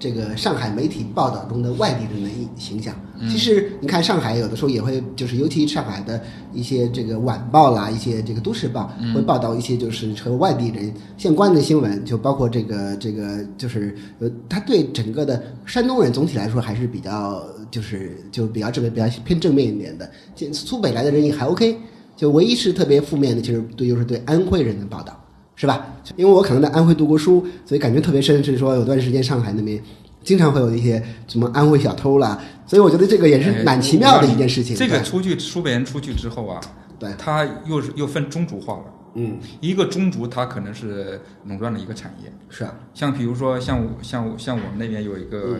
[0.01, 2.93] 这个上海媒体报道中的外地人的一形象。
[3.29, 6.19] 其实你看上海有的时候也会，就是尤其上海的
[6.51, 21.77] 一些这个晚报啦，一些这个都市报会报道一些就是和外地人相关的新闻，就包括这个这个就是呃，他对整个的山东人总体来说还是比较就是就比较正面比较偏正面一点的，这苏北来的人也还 OK。
[22.17, 25.20] 就唯一是特别负面的，其实对就是对安徽人的报道。
[25.61, 25.85] 是吧？
[26.15, 28.43] 因为我可能在安徽读过书，所以感觉特别深。
[28.43, 29.79] 是说有段时间上海那边
[30.23, 34.75] 经常会有一些什么安徽小偷啦，所以我觉得这个也是蛮奇妙的一件事情。
[34.75, 36.59] 哎这个出去苏北人出去之后啊，
[36.97, 38.85] 对，他又是又分宗族化了。
[39.13, 45.57] 嗯，一个宗族，它可能是垄断了一个产业，是啊，像比如说像我像我像我们那边有一个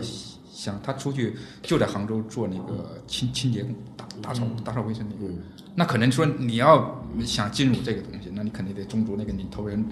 [0.52, 5.38] 像他出去就在杭州做那个清清洁工，打打扫打扫卫生那个，嗯
[5.74, 9.84] 那可能说你要想进入这个东西，那你肯定得宗族那个领头人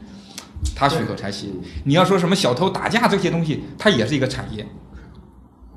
[0.75, 1.59] 他许可才行。
[1.85, 4.67] 你要说什么小偷打架这些东西，它也是一个产业，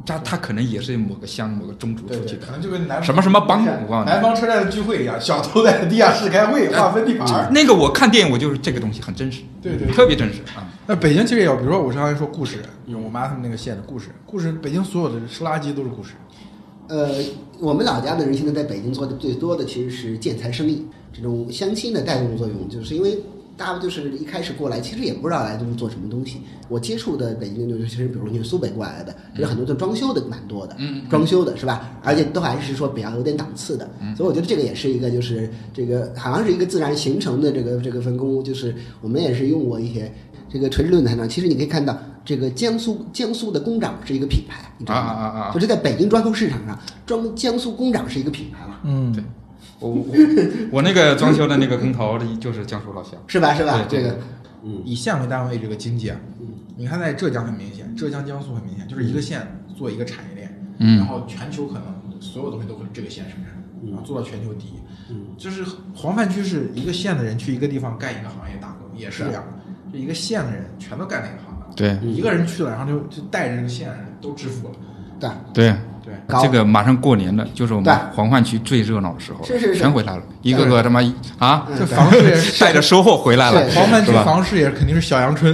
[0.05, 2.51] 他他可能也是某个乡某个宗族出去的可。
[2.51, 7.49] 能就跟南方什么什么帮我忘了南方车站的聚会一样，小偷在地下室开会，划分地盘儿。
[7.51, 10.67] 那个我看电影，我就是这个东西很真实，对对对特别真实啊。
[10.85, 16.11] 那北京其实也有，比如说我刚才说故事，有我妈他们那个县的故事，故事北京所有的收垃圾都是故事。
[16.87, 17.09] 呃，
[17.59, 23.17] 我们老家的人现在在北京做的最多的其实是建材生意，这种相亲的带动作用，就是因为
[23.55, 26.41] 大家就是一开始过来，其实也不知道来就是做什么东西。
[26.69, 31.99] 我接触的北京就是，其实比如你是苏北过来的，其实很多做装修的蛮多的，嗯，装修的是吧？
[32.03, 40.11] 而且都还是说比较有点档次的，所以我觉得这个也是一个就是这个好像是一个自然形成的这个这个分工，就是我们也是用过一些
[40.49, 45.11] 这个垂直论坛上，其实你可以看到这个江苏江苏的工长是一个品牌，你知道吗？
[45.11, 45.51] 啊啊啊啊。
[45.53, 49.23] 就是在北京装修市场上，装江苏工长是一个品牌嘛，嗯，对。
[49.79, 50.05] 我我
[50.71, 53.53] 我那个装修的那个工头就是江苏老乡，是吧？
[53.53, 53.85] 是吧？
[53.89, 54.17] 这个，
[54.63, 54.81] 嗯。
[54.85, 56.17] 以县为单位这个经济啊，
[56.77, 59.45] 你看在浙江很明显，浙江、江苏很明显，就是一个县
[59.77, 60.97] 做一个产业链，嗯。
[60.99, 61.83] 然后全球可能
[62.21, 63.51] 所有东西都会这个县生产，
[63.85, 64.73] 然后做到全球第一。
[65.09, 69.43] 嗯，就是黄泛区是一个县的人去一个地方干一个行业打工，也是这样，
[69.91, 74.73] 就一个县的人全都干那个行当，对嗯一个人去了，然后就就带着这个县人都致富了。
[75.19, 75.75] 对，对。
[76.05, 80.99] 对，这个马上过年了，就是我们黄泛区最热闹的时候，是是是全回来了，一个个他妈
[81.39, 84.11] 啊，嗯这房市也是 带着收获回来了，是黄泛区？
[84.11, 85.53] 房市也肯定是小阳春。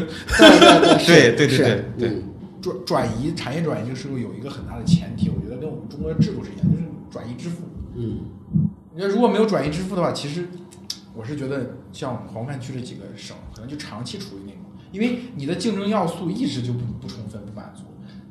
[1.06, 1.64] 对对对 是
[2.00, 2.24] 对对
[2.64, 7.58] 转转移产业转移这个时候有一个很大的前提，我觉得跟我们中国的制度是一样，就是转移支付。
[7.96, 8.22] 嗯
[8.96, 10.50] 你说如果没有转移支付的话，其实
[11.14, 17.84] 我是觉得像黄泛区这几个省，可能就长期处于那种，因为你的竞争要素一直就不不充分、不满足，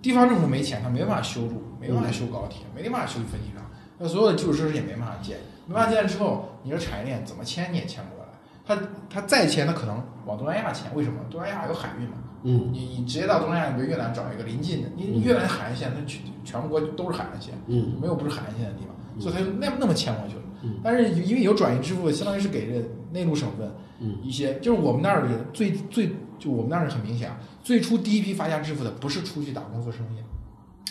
[0.03, 3.65] 地方政府没钱，他没办法修路，没办法修高铁，没办法修飞机场，
[3.99, 8.29] 那所有的基础设施也没办法建，没办法建之后，你这产业链怎么迁你也迁不过来。
[8.67, 8.77] 他
[9.09, 11.19] 他再迁，他可能往东南亚迁，为什么？
[11.31, 20.43] 东南亚有海运嘛，嗯你你直接到东南亚，比如越南找一个临近的，你你越南海岸线，它全全国都是海岸线，嗯没有不是海岸线的地方，所以他就那那么迁过去了。
[20.63, 30.21] 嗯但是因为有转移支付，相当于是给这内陆省份嗯一些，就是我们那儿的最最就我们那儿很明显啊，最初第一批发家致富的不是出去打工做生意，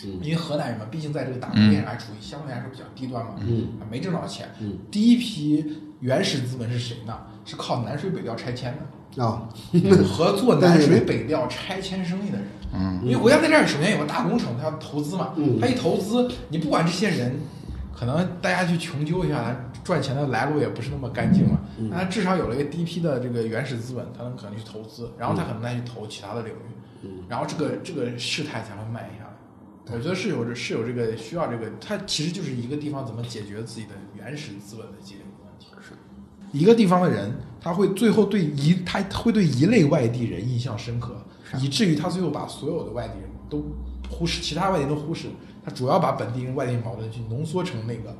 [0.04, 4.48] 嗯因为河南人嘛，毕竟在这个打工链上还处于相对来说比较低端嘛，嗯没挣到钱。
[4.60, 5.64] 嗯第一批
[6.00, 7.18] 原始资本是谁呢？
[7.44, 9.24] 是靠南水北调拆迁的。
[9.24, 9.48] 啊，
[10.06, 12.46] 和做南水北调拆迁生意的人。
[12.72, 17.34] 嗯，因为国家在这儿首先有个大工程，他要投资嘛，嗯他一投资，你不管这些人，
[17.98, 21.88] 可能大家去穷究一下，他赚钱的来路也不是那么干净嘛，嗯。
[21.90, 27.10] 那他至少有了一个第一批的这个原始资本，他能可能去投资，然后他可能再去投其他的领域，嗯。
[27.28, 29.30] 然后这个这个事态才会蔓延下来。
[29.90, 35.66] 我觉得是有这是有这个需要这个，它其实就是一个地方怎么解决自己的原始资本的这个问题。
[35.80, 35.94] 是。
[36.52, 41.16] 一个地方的人，他会最后对一他会对一类外地人印象深刻，
[41.60, 43.64] 以至于他最后把所有的外地人都
[44.08, 45.28] 忽视，其他外地人都忽视，
[45.68, 48.16] 他主要把本地人外地人矛盾去浓缩成那个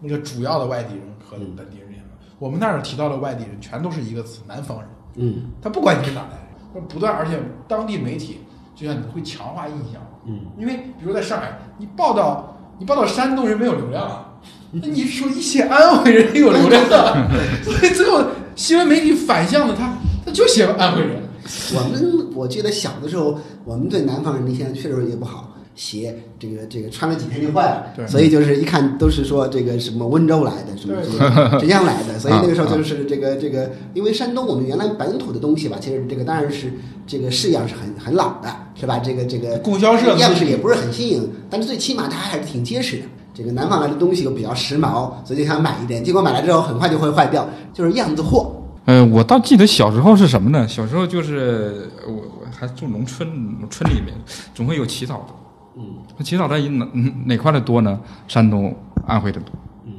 [0.00, 2.10] 那个主要的外地人和本地人之间的。
[2.38, 4.88] 我们那儿提到的外地人全都是一个词，南方人。
[5.14, 5.50] 嗯。
[5.62, 6.36] 他不管你是哪来
[6.74, 8.40] 的，不断，而且当地媒体
[8.74, 14.34] 就像你会强化印象，嗯，因为比如在上海，你报道你报道山东人没有流量啊，
[14.70, 17.28] 那你说一写安徽人有流量啊，
[17.64, 18.22] 所以最后
[18.54, 21.22] 新闻媒体反向的他他就写安徽人，
[21.74, 25.49] 我们我记得小的时候，我们对南方人的印象确实也不好，
[25.80, 30.94] 鞋这个这个穿了几天就坏了，对所以就是一看都是说这个什么温州来的，什么
[31.58, 36.70] 浙江来的，所以那个时候就是这个这个，因为山东我们原来本土的东西吧，其实这个当然是
[37.06, 38.98] 这个式样是很很老的，是吧？
[38.98, 43.04] 这个这个供销社样式也不是很新颖，但是最起码它还是挺结实的。
[43.32, 48.54] 这个南方来的东西又比较时髦，所以就想买一点，结果买来之后很快就会坏掉，就是样子货。
[48.84, 50.68] 呃，我倒记得小时候是什么呢？
[50.68, 53.26] 小时候就是我我还住农村，
[53.70, 54.14] 村里面
[54.54, 55.39] 总会有乞讨的。
[55.76, 55.84] 嗯
[56.24, 56.86] 乞讨的哪
[57.24, 57.98] 哪块的多呢？
[58.28, 58.74] 山东、
[59.06, 59.50] 安徽的多。
[59.86, 59.92] 嗯，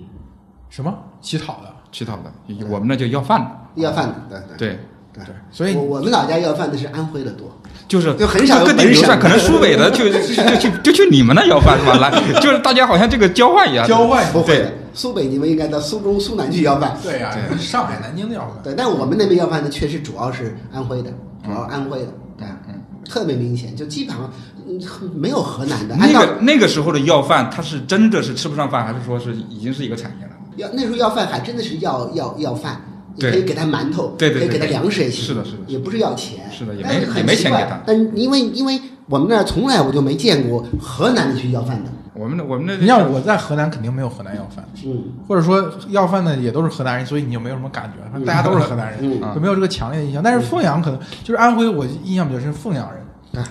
[0.70, 2.32] 什么乞讨的，乞讨的，
[2.70, 3.82] 我们那叫要饭的。
[3.82, 4.80] 要饭的，对对对，
[5.14, 7.50] 对对所以我我们老家要饭的是安徽的多。
[7.88, 11.98] 就是就很少有各地本省流散，可能苏北的就就就去就去你们那要饭是吧？
[11.98, 13.88] 来， 就是大家好像这个交换一样。
[13.88, 16.96] 交换不会，苏北你们应该到苏中、苏南去要饭。
[17.04, 21.12] 对呀、上海、南京的要饭，对，但我们那边要饭的确实主要是安徽的，
[21.44, 22.08] 主要安徽的，
[22.38, 24.51] 对，嗯，特别明显，就基本上嗯
[25.16, 25.96] 没有河南的。
[25.96, 30.32] 那个那个时候的要饭，他是真的是吃不上饭，还是说是已经是一个产业了？
[30.58, 32.82] 要那时候要饭还真的是要要要饭，
[33.16, 50.22] 你可以给他馒头，对对对可以给他粮食也行，是的是的也不是要钱，是的也没也没钱给他但因为因为我们那儿从来我就没见过河南的去要饭的，我们那我们那你像我在河南肯定没有河南要饭，嗯或者说要饭的也都是河南人，所以你就没有什么感觉，大家都是河南人，嗯就没有这个强烈的印象。
[50.22, 53.08] 但是凤阳可能就是安徽，我印象比较深，凤阳人啊。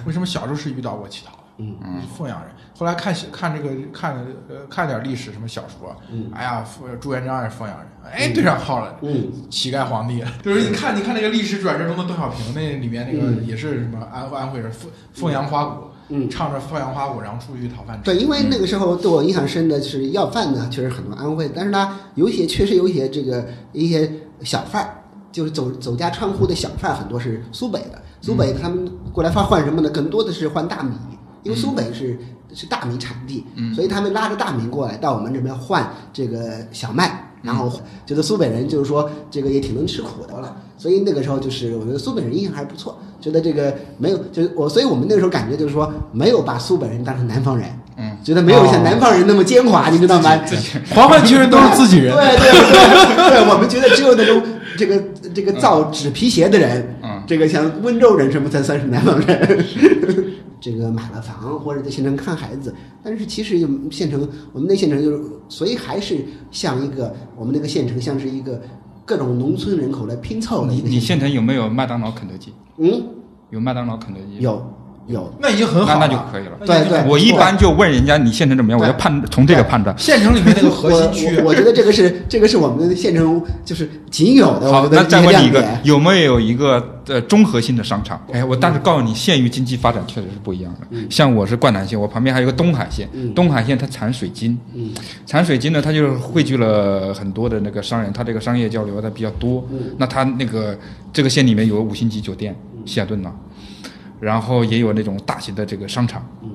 [0.06, 1.38] 为什么小时候是遇到过乞讨的？
[1.58, 1.76] 嗯
[2.16, 2.48] 凤阳人。
[2.74, 4.14] 后来看看这个看
[4.48, 6.64] 呃看点历史什么小说，嗯哎呀，
[6.98, 8.96] 朱元璋也是凤阳人，哎，对上号了。
[9.02, 16.30] 嗯乞丐皇帝，就是你看，你看那个历史转折中的邓小平，那里面那个嗯也是什么安安徽人凤凤阳花鼓，嗯。
[16.30, 18.04] 唱着凤阳花鼓，然后出去讨饭吃。
[18.04, 24.10] 对，因为那个时候对我印象深的是要饭的，确实很多安徽，但是呢，有一些确实有一些这个一些
[24.42, 28.00] 小贩儿，就是走走家串户的小贩，很多是苏北的。
[28.20, 29.90] 苏北他们过来发换什么呢？
[29.90, 30.92] 更多的是换大米，
[31.42, 32.18] 因为苏北是
[32.54, 37.26] 是大米产地，所以他们拉着大米过来到我们这边换这个小麦。
[37.42, 37.72] 然后
[38.04, 50.38] 觉得苏北人就是说这个也挺能吃苦的了，所以那个时候就是我觉得苏北人印象还是不错，觉得这个没有就是我，所以我们那个时候感觉就是说没有把苏北人当成南方人，嗯，觉得没有像南方人那么奸猾，你知道吗？
[50.94, 54.42] 黄泛区人都是自己人，对对对对，我们觉得只有那种
[54.76, 55.02] 这个
[55.35, 59.64] 这个造纸皮鞋的人，嗯这个像温州人什么才算是南方人。
[60.60, 63.56] 这个买了房或者在县城看孩子，但是其实
[63.88, 68.60] 县城我们那县城就是，所以还是像一个我们那个县城像是一个
[69.04, 72.52] 各种农村人口来拼凑的一个你县城有没有麦当劳、肯德基？
[72.78, 73.00] 嗯，
[73.50, 74.40] 有麦当劳、肯德基？
[74.40, 74.60] 有
[75.06, 76.52] 有，那已经很好了，那那就可以了。
[76.64, 79.96] 对对我一般就问人家你县城怎么样，我对就判从这个判断。
[79.98, 88.20] 县城里面那个核心区我我，我觉得这个是这个是我们县城就是仅有的，好，那再问你一个，有没有一个呃综合性的商场？
[88.32, 90.96] 哎，我但是告诉你，县域经济发展确实是不一样的。
[91.10, 93.34] 像我是灌南县，我旁边还有一个东海县，嗯。
[93.34, 94.90] 东海县它产水晶，嗯。
[95.26, 99.66] 产水晶呢，它就是汇聚了很多的那个商人，它这个商业交流它比较多。
[99.72, 99.78] 嗯。
[99.98, 100.78] 那它那个
[101.12, 103.32] 这个县里面有五星级酒店，希尔顿呐，
[104.20, 106.24] 然后也有那种大型的这个商场。
[106.42, 106.48] 嗯。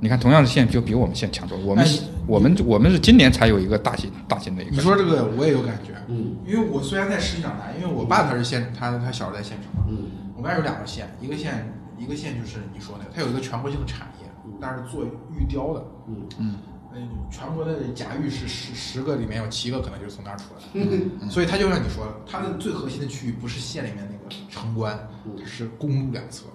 [0.00, 1.64] 你看，同样的县就比我们县强多了。
[1.64, 1.90] 我们、哎
[2.26, 4.72] 我们我们是今年才有一个大型大型的一个。
[4.72, 6.36] 你说这个我也有感觉，嗯。
[6.46, 10.10] 因为我虽然在市长南，因为我爸他是县，他他小时候在县城嘛，嗯。
[10.36, 16.16] 我们那有两个县，一个县一个县就是你说的，它有一个全国性的产业，那是做玉雕的，嗯。
[16.38, 16.56] 嗯。
[16.96, 20.90] 嗯，全国的甲玉是十十个里面有七个可能就是从那儿出来的，
[21.22, 21.28] 嗯。
[21.30, 25.32] 所以它就像你说的，它的最核心的区域不是县里面那个城关，嗯。
[25.46, 26.46] 是公路两侧，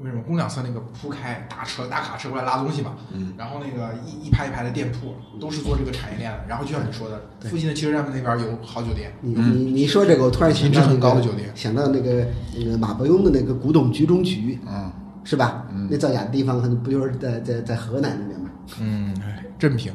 [0.00, 14.90] 嗯为什么公两侧那个铺开大车大卡车过来拉东西嘛，嗯，然后那个一一排一排的店铺都是做这个产业链的，然后就像你说的，附近的汽车站那边有好酒店，你你你说这个，我突然想到品质很高的酒店想到那个那个马伯庸的那个古董局中局，嗯，
[15.22, 15.66] 是吧？
[15.90, 18.48] 那造假的地方可能不就是在在在河南那边吗？
[18.80, 19.92] 嗯，哎，镇平，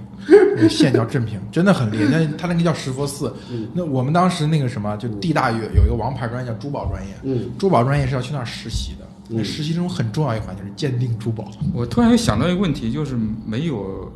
[0.55, 2.19] 那个县叫镇平，真的很厉害。
[2.19, 3.33] 那他那个叫石佛寺。
[3.73, 7.13] 那我们当时那个什么，就地大有有一个王牌专业叫珠宝专业。
[7.23, 9.04] 嗯，珠宝专业是要去那儿实习的。
[9.27, 11.49] 那实习中很重要一环就是鉴定珠宝。
[11.73, 14.11] 我突然又想到一个问题，就是没有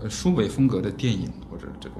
[0.00, 1.98] 呃苏北风格的电影或者这种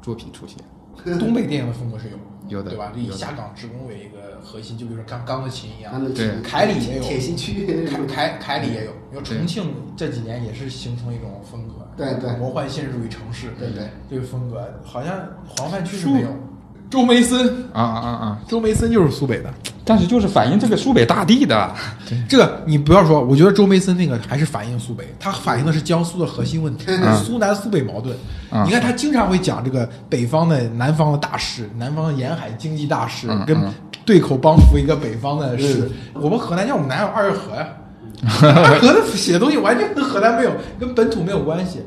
[0.00, 0.56] 作品出现。
[1.18, 2.16] 东北电影的风格是有，
[2.48, 2.92] 有的对吧？
[2.94, 5.92] 就以下岗职工为一个核心，就比如说钢钢的琴一样。
[6.14, 16.28] 对凯里也有铁西区凯凯凯里也有，因为重庆这几年也是形成一种风格，对对魔幻现实主义城市，对对，这个风格好像黄泛区是没有。
[16.92, 18.08] 周梅森，啊啊啊。
[18.26, 18.38] 啊！
[18.46, 19.48] 周梅森就是苏北的，
[19.82, 21.74] 但是就是反映这个苏北大地的，
[22.28, 26.84] 这个你不要说，我觉得周梅森那个还是反映苏北，他反映的是江苏的核心问题，
[27.24, 28.14] 苏南苏北矛盾。
[28.50, 33.56] 嗯你看他经常会讲这个北方的南方的大事，南方的沿海经济大事，跟
[34.04, 35.90] 对口帮扶一个北方的事。
[36.12, 37.56] 我们河南叫我们南有二月河？
[37.56, 37.68] 呀，
[38.44, 41.80] 二河的写的东西完全跟河南没有，跟本土没有关系。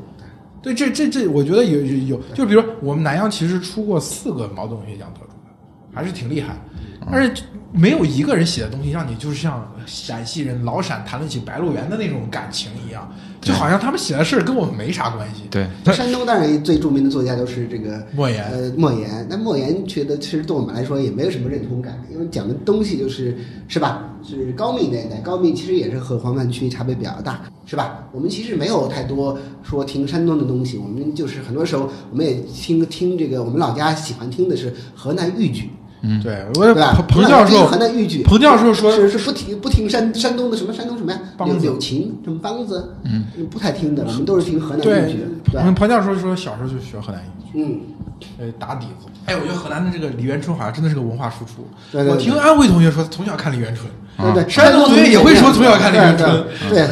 [0.66, 5.54] 对，这这这，我觉得有有有，就比如说我们南阳其实出过四个茅盾文学奖得主的，
[5.94, 6.56] 还是挺厉害。
[7.08, 13.08] 但是没有一个人写的东西让你就是像陕西人老陕谈论起白鹿原的那种感情一样，
[13.46, 15.42] 就好像他们写的事儿跟我们没啥关系。
[15.50, 19.26] 对， 山东当然最著名的作家就是这个 莫言呃，莫言。
[19.30, 23.36] 那莫言觉得其实对我们来说也没有什么认同感，因为讲的东西就是
[23.68, 24.12] 是吧？
[24.28, 28.08] 是高密那一代，高密其实也是和黄泛区差别比较大，是吧？
[28.12, 35.70] 我们其实没有太多说听山东的东西，我们就是很多时候我们也听听这个，我们老家喜欢听的是河南豫剧，
[36.22, 36.92] 对，我对吧？
[36.94, 41.20] 彭彭教授，河南豫剧，彭教授说是是不听不听山山东的什么山东什么呀？
[41.36, 45.18] 梆子柳柳琴什么梆子，嗯，不太听的，我们都是听河南豫剧，
[45.52, 47.80] 对彭彭教授说小时候就学河南豫剧，嗯。
[48.38, 49.06] 呃，打底子。
[49.26, 51.66] 哎，我觉得河南的这个李元春好像真的是个文化输出。
[51.92, 53.86] 对对对我听安徽同学说，从小看李元春。
[54.32, 56.44] 对对，山东同学也会说从小看李元春。
[56.70, 56.88] 对对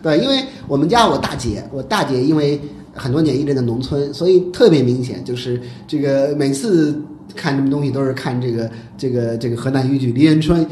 [0.00, 2.60] 对，因为我们家我大姐，我大姐因为
[2.94, 7.02] 很多年一直在农村，所以特别明显，就是这个每次
[7.34, 10.66] 看什么东西都是看这个这个这个河南豫剧梨园春。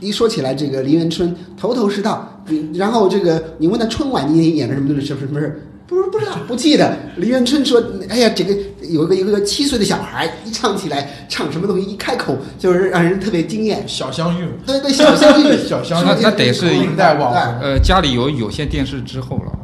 [0.00, 2.44] 一说起来这个梨园春，头头是道。
[2.74, 5.62] 然后这个你问他春晚你演的什么东西，是不是不是？
[5.86, 6.94] 不是不知道，不记得。
[7.16, 8.54] 梨园春说：“哎呀，这个
[8.90, 13.82] 有一个一个七岁的小孩一唱起来，唱什么东西一开口就是让人特别惊艳。
[13.86, 17.60] 小香玉，对对，小香玉， 小香玉那那得是明代网红。
[17.62, 19.57] 呃，家里有有线电视之后了，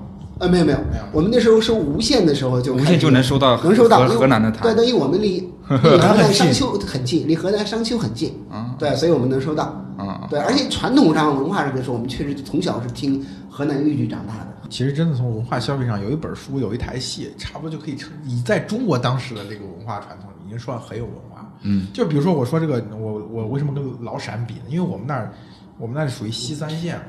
[0.45, 9.81] 呃，没有没有没有我们那时候收无线的时候就无线就能收到能收到河河南的台对等于我们离 离河南商丘很近，离河南商丘很近，啊对，所以我们能收到。
[9.97, 14.49] 啊，对，而且传统上文化上来说，我们确实从小是听河南豫剧长大的。
[14.69, 21.49] 其实真的从文化消费上，有一本书，有一台戏，差不多就可以称以在中国当时的这个文化传统，已经算很有文化。
[21.63, 24.63] 嗯，就比如说我说这个，我我为什么跟老陕比呢？
[24.69, 25.33] 因为我们那儿，
[25.79, 27.01] 我们那儿属于西三线，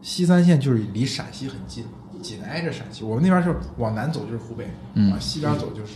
[0.00, 1.84] 西三线就是离陕西很近，
[2.22, 3.04] 紧挨着陕西。
[3.04, 5.94] 我们那边就是往南走就是湖北，嗯往西边走就是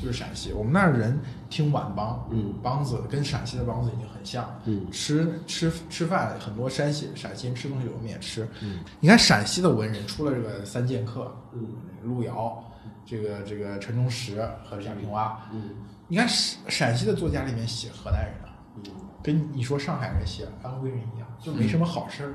[0.00, 0.52] 就是陕西。
[0.52, 11.66] 我们那儿人听皖梆，嗯，梆子跟陕西的梆子已经很像，嗯，吃吃吃饭很多山西陕西人吃东西我们也吃，嗯，你看陕西的文人出了这个三剑客，嗯，
[12.02, 12.62] 路遥，
[13.06, 15.70] 这个这个陈忠实和贾平凹，嗯，
[16.08, 18.82] 你看陕陕西的作家里面写河南人啊，嗯，
[19.22, 22.34] 跟你说上海人写安徽人一样，就没什么好事儿，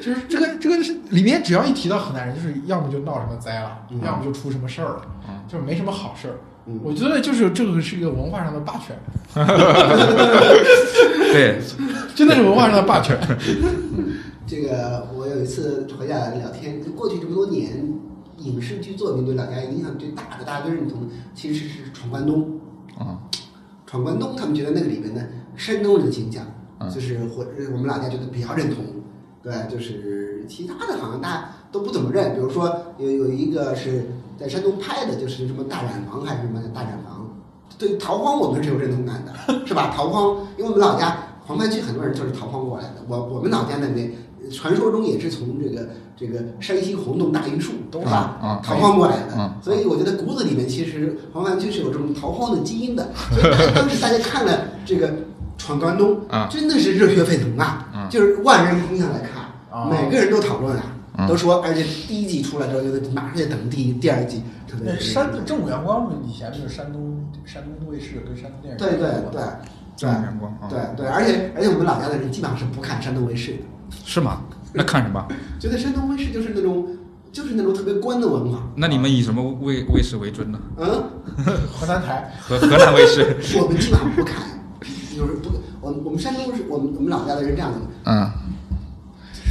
[0.00, 4.00] 就是这个这个是里面只要一提到河南人，就是要么就闹什么灾了，嗯。
[4.04, 5.40] 要么就出什么事儿了，嗯。
[5.48, 6.34] 就是没什么好事儿。
[6.66, 6.80] 嗯。
[6.82, 8.98] 我觉得就是这个是一个文化上的霸权，
[11.32, 11.60] 对，
[12.14, 13.18] 真的是文化上的霸权。
[14.46, 17.92] 这个我有一次回家聊天，就过去这么多年，
[18.38, 22.60] 影视剧作品对老家影响最大的，大家都认同，其实是《闯关东》。
[22.98, 23.20] 啊，
[23.86, 25.20] 闯关东，他们觉得那个里面的
[25.58, 26.46] 山东人的形象，
[26.80, 28.82] 嗯就是我我们老家觉得比较认同。
[29.42, 32.34] 对，就是其他的好像大家都不怎么认。
[32.34, 34.06] 比如说有有一个是
[34.38, 37.26] 在山东拍的，就是什么大染坊还是什么大染坊，
[37.78, 39.32] 对逃荒我们是有认同感的，
[39.66, 39.92] 是吧？
[39.94, 42.94] 逃荒，因为我们老家黄泛区很多人就是逃荒过来的。
[43.06, 44.12] 我我们老家那边
[44.52, 48.38] 传说中也是从这个这个山西洪洞大榆树都是吧？
[48.42, 49.34] 嗯嗯逃荒过来的。
[49.38, 53.08] 嗯所以我觉得骨子里面其实黄泛区是有这种逃荒的基因的。
[53.30, 55.08] 所 以当时大家看了这个
[55.58, 57.86] 《闯关东》啊真的是热血沸腾啊！
[57.94, 60.84] 嗯就是万人空巷来看，啊每个人都讨论啊，
[61.18, 69.42] 嗯都说，而且第一季出来之后，就马上就等第第二季，特别那山正午阳光以前就是山东山东卫视跟山东电视对对对
[69.96, 73.58] 正午阳光啊，对对，而且而且我们老家的人基本上是不看山东卫视的，
[74.06, 74.42] 是吗？
[74.72, 75.26] 那看什么？
[75.58, 76.86] 觉得山东卫视就是那种
[77.32, 78.62] 就是那种特别官的文化。
[78.76, 80.58] 那你们以什么卫卫视为尊呢？
[80.78, 80.86] 嗯，
[81.72, 83.36] 河南台，河河南卫视。
[83.60, 84.36] 我们基本上不看，
[85.18, 85.50] 就是不，
[85.80, 88.30] 我们我们山东是我们我们老家的人这样的，嗯。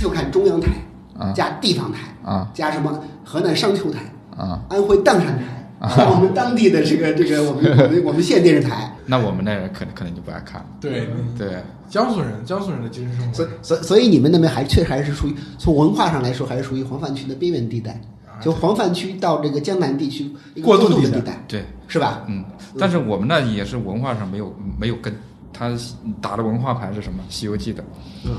[0.01, 0.71] 就看中央台
[1.17, 1.33] 啊。
[1.33, 2.49] 加地方台啊。
[2.53, 3.99] 加什么河南商丘台、
[4.37, 5.91] 啊，安徽砀山台，啊。
[6.15, 8.95] 我们当地的这个这个我们我们我们县电视台。
[9.07, 10.67] 那我们那人可能可能就不爱看了。
[10.79, 13.33] 对，对，江苏人，江苏人的精神生活。
[13.33, 17.99] 所以，所以所以你们那边还确实还是属于从文化上来说，还是属于黄泛区的边缘地带，
[18.41, 20.29] 就黄泛区到这个江南地区
[20.63, 22.23] 过渡地带渡的地带，对，是吧？
[22.27, 22.43] 嗯，
[22.77, 25.15] 但是我们那也是文化上没有没有根，
[25.57, 25.71] 他
[26.21, 27.19] 打的文化牌是什么？
[27.33, 27.83] 《西游记》的
[28.25, 28.31] 嗯，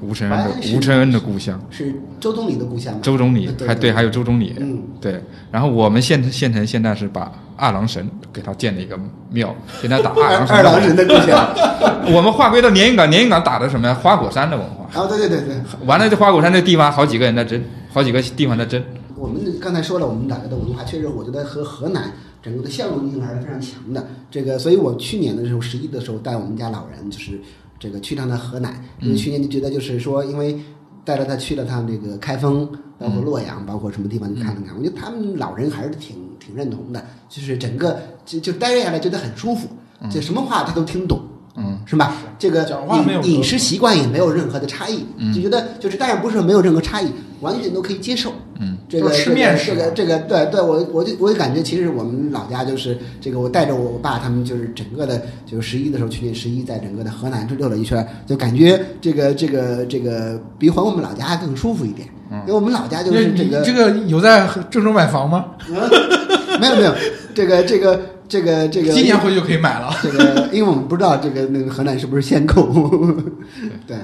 [0.00, 3.00] 吴承恩的吴承恩的故乡，是周总理的故乡吗？
[3.02, 5.22] 周总理对还对，还有周总理，嗯，对。
[5.50, 8.98] 然后我们县县城现在是把二郎神给他建了一个
[9.30, 10.56] 庙，现在打 二郎神。
[10.56, 11.48] 二郎神的故乡。
[12.14, 13.94] 我们划归到连云港，连云港打的什么呀？
[13.94, 14.84] 花果山的文化。
[15.00, 15.56] 啊，对对对对，
[15.86, 17.62] 完了，这花果山这地方好几个人在争，
[17.92, 18.82] 好几个地方在争。
[19.16, 22.12] 我们刚才说了，我们两个的文化确实，我觉得和河南
[22.48, 24.06] 整个的相容性还是非常强的。
[24.30, 27.38] 这个，所以我去年的时候，十一的时候带我们家老人，就是
[27.78, 30.58] 这个去趟趟河南，因为去年就觉得就是说，因为
[31.04, 32.66] 带着他去了趟这个开封，
[32.98, 39.68] 包括洛阳，包括什么地方去看了看，我觉得他们老人还是挺挺认同的，就是整个就就待下来觉得很舒服，
[40.10, 41.20] 就什么话他都听懂。
[41.60, 42.14] 嗯，是吧？
[42.38, 48.32] 这个讲话没有饮饮食习惯也没有任何的差异，就觉得就是当然不是没有任何差异，完全都可以接受。
[48.60, 62.08] 嗯，这个吃面食这个这个对对，我我就我就感觉其实我们老家就是这个，我带着我爸他们就是整个的，就是十一的时候，去年十一在整个的河南就溜了一圈，就感觉这个这个这个比回我们老家更舒服一点。
[62.30, 65.46] 因为我们老家就是这个这个有在郑州买房吗？
[66.60, 66.92] 没有没有
[67.34, 69.90] 这个这个这个这个今年回去就可以买了。
[70.02, 72.62] 这个，因为我们不知道这个那个河南是不是限购，
[73.86, 73.96] 对。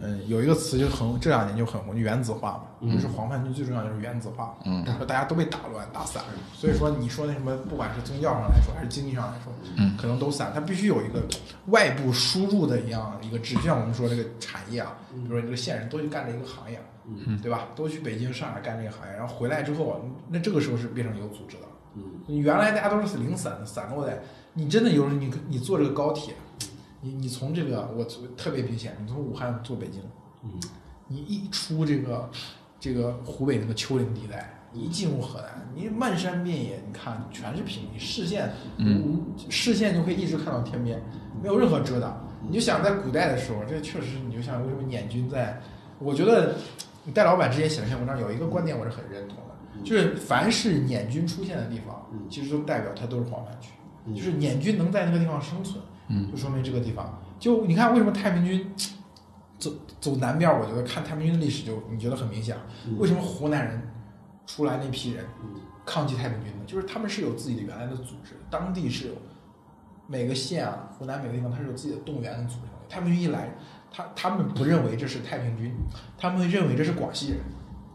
[0.00, 11.22] 嗯，有一个词就很这两年就很红，原子化嘛，就是黄泛区最重要就是原子化，嗯，说大家都被打乱打散了，所以说你说那什么，不管是宗教上来说还是经济上来说，嗯，可能都散，它必须有一个
[11.66, 13.78] 外部输入的一样一个指向。
[13.80, 17.66] 我们说这个产业啊，比如说你这个县人都去干这一个行业，嗯，对吧？
[17.74, 21.62] 都去北京、上海干这个行业，然后回来之后，那这个时候是变成有组织的，
[21.96, 24.22] 嗯，原来大家都是零散的，散落在
[24.54, 26.34] 你真的有时候你你坐这个高铁，
[27.02, 28.04] 你你从这个我
[28.36, 30.00] 特别明显，你从武汉坐北京。
[30.44, 30.50] 嗯，
[31.08, 32.30] 你一出这个
[32.80, 41.02] 这个湖北那个丘陵地带，你一进入河南，你漫山遍野，你看全是平地，视线，嗯，视线就可以一直看到天边，
[41.42, 42.24] 没有任何遮挡。
[42.40, 45.60] 你就想在古代的时候，这确实，你就像为什么捻军在？
[45.98, 46.56] 我觉得
[47.04, 53.70] 你戴老板之前写了篇文章，有一个观点我是很认同的，就是凡是捻军出现的地方，其实都代表它都是黄泛区，
[54.12, 58.72] 就是捻军能在那个地方生存，嗯，就说明这个地方，就你看为什么太平军。
[59.58, 62.56] 走走南边，我觉得看太平军的历史就你觉得很明显。
[62.98, 63.80] 为什么湖南人
[64.44, 65.24] 出来那批人
[65.86, 66.64] 抗击太平军呢？
[66.66, 69.14] 就是他们是有自己的原来的组织，当地是有
[70.08, 72.66] 每个县啊，湖南每个地方它是有自己的动员的组织。
[72.88, 73.54] 太平军一来，
[73.88, 75.72] 他他们不认为这是太平军，
[76.18, 77.38] 他们认为这是广西人。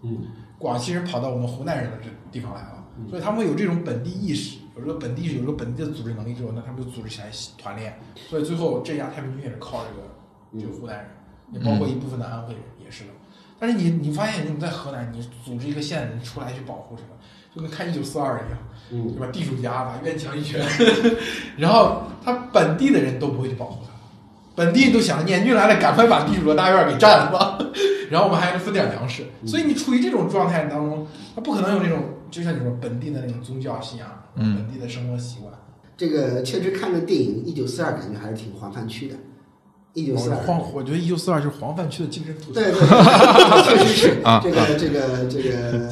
[0.03, 0.20] 嗯，
[0.58, 8.00] 广西人跑到我们湖南人的这地方来了，所以他们会有这种本地意识，有这个本地意识，有这个本地的组织能力之后，那他们就组织起来团练。
[8.30, 11.08] 所以最后镇压太平军也是靠这个这个湖南人。
[11.54, 13.10] 也包括一部分的安徽人也是的，
[13.58, 17.08] 但是你你发现你在河南，你组织一个县人出来去保护什么，
[17.56, 18.60] 就跟看一九四二一样，
[18.91, 19.28] 嗯，对吧？
[19.32, 20.62] 地主家把院墙一圈，
[21.56, 23.93] 然后他本地的人都不会去保护他，
[24.56, 27.58] 本地都想捻军来了，赶快把地主的大院给占了吧，
[28.12, 29.24] 然后我们还能分点粮食。
[29.45, 32.04] 所以你处于这种状态当中，他不可能有这种
[32.38, 35.51] 就像你说本地的那种宗教信仰，嗯，本地的生活习惯。
[35.97, 39.15] 这个确实看着电影《一九四二》，感觉还是挺黄泛区的。
[39.93, 42.73] 一九四二，黄，我觉得一九四二是黄泛区的精神图对对，
[43.63, 45.89] 确实是 啊这个这个这个，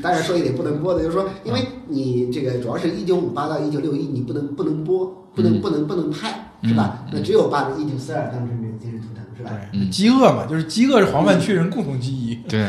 [0.00, 7.04] 当然说一点不能播的，就是说，因为你这个主要是一九五八到一九六一，你不能不能播，不能不能不能拍，是吧？
[7.12, 9.50] 那只有把一九四二当成这个精神图腾，是吧？
[9.72, 12.36] 对，饥饿嘛，就是饥饿是黄泛区人共同记忆。
[12.48, 12.68] 对，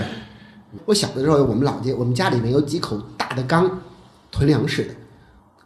[0.86, 3.70] 我小的时候，我们老家我们家里面有几口大的缸，
[4.32, 4.90] 囤粮食的。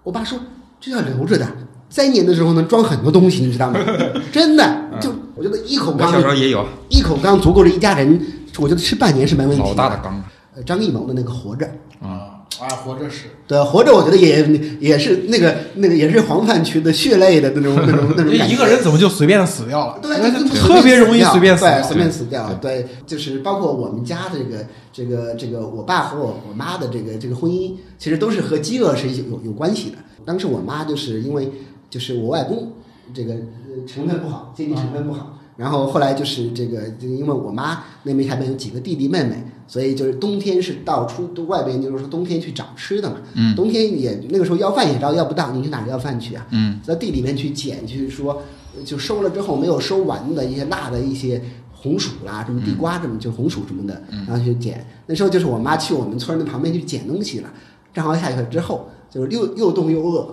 [0.04, 0.40] 我爸说
[0.80, 1.48] 这要留着的，
[1.90, 3.80] 灾年的时候能装很多东西，你知道吗？
[4.32, 8.20] 真的，就我觉得一口缸小时候缸，也有一口缸足够了一家人，
[8.58, 9.62] 我觉得吃半年是没问题。
[9.64, 9.98] 老大的。
[9.98, 10.24] 缸
[10.66, 11.70] 张艺谋的那个《活着》，
[12.04, 12.27] 啊
[12.60, 14.44] 啊，活着是，对，《活着》我觉得也
[14.80, 18.54] 也是那个那个也是黄泛区的血泪的那种那种那种感觉。
[18.54, 20.00] 一个人怎么就随便死掉了？
[20.02, 21.66] 对，那就特别容易随便死。
[21.88, 22.52] 随便死掉。
[22.56, 29.98] 对，就是包括我们家这个这个这个，我爸和我我妈的这个这个婚姻，其实都是和饥饿是有有关系的。
[30.26, 31.52] 当时我妈就是因为
[31.90, 32.72] 就是我外公
[33.14, 43.18] 这个呃成分不好，经济成分不好，然后后来就是这个，就因为我妈那边下面有几个弟弟妹妹，所以就是冬天是到处都外边就是说冬天去找吃的嘛。
[43.34, 46.48] 嗯冬天也那个时候要饭也要要不到，你去哪儿要饭去啊？
[46.52, 48.42] 嗯在地里面去捡，去说
[48.86, 51.42] 就收了之后没有收完的一些辣的一些
[51.72, 54.86] 红薯啦，什么地瓜什么就红薯什么的，然后去捡。
[55.06, 57.50] 那时候就是我妈去我们村的旁边去捡东西了，
[57.94, 60.28] 正好下去了之后，就是又又冻又饿，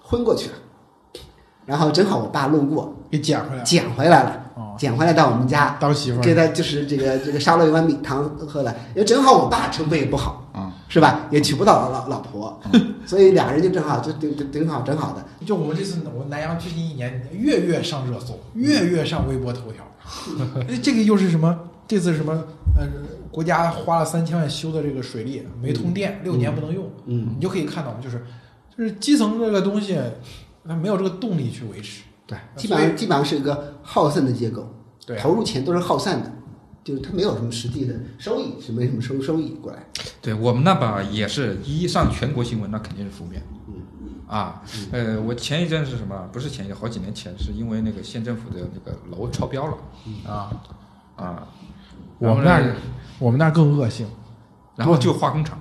[0.00, 0.54] 昏过去了。
[1.66, 4.47] 然后正好我爸路过，给捡回来了，捡回来了哦，
[4.78, 11.26] 捡回来到我们家，当媳妇儿给他就是这个这个烧了一碗米汤喝了，因为正好我爸成分也不好，啊，是吧？
[11.30, 12.58] 也娶不到老老婆，
[13.04, 15.44] 所以俩人就正好就挺挺挺好正好的。
[15.44, 19.84] 就我们这次，我南阳最近一年月月上热搜，月月上微博头条。
[20.68, 21.58] 哎 这个又是什么？
[21.88, 22.32] 这次什么？
[22.76, 22.86] 呃，
[23.32, 26.88] 国家花了三千万修的这个水利没通电，六年不能用。
[27.06, 28.24] 嗯，你就可以看到，就是
[28.76, 29.98] 就是基层这个东西，
[30.66, 32.02] 它没有这个动力去维持。
[32.28, 34.72] 对，基本上基本上是一个耗散的结构，
[35.04, 36.30] 对啊投入钱都是耗散的，
[36.84, 39.84] 就是它没有什么实际的收益，是没什么收收益过来。
[40.20, 43.42] 对我们那吧也是一上全国新闻，那肯定是负面。
[44.26, 44.62] 啊，
[44.92, 46.28] 呃，我前一阵是什么？
[46.30, 49.76] 不是前一阵，好几年前，是因为那个县政府的那个楼超标了
[50.30, 50.52] 啊，
[51.16, 51.48] 啊。
[52.18, 52.74] 我们那儿
[53.20, 54.06] 我们那儿更恶性，
[54.74, 55.56] 然后就化工厂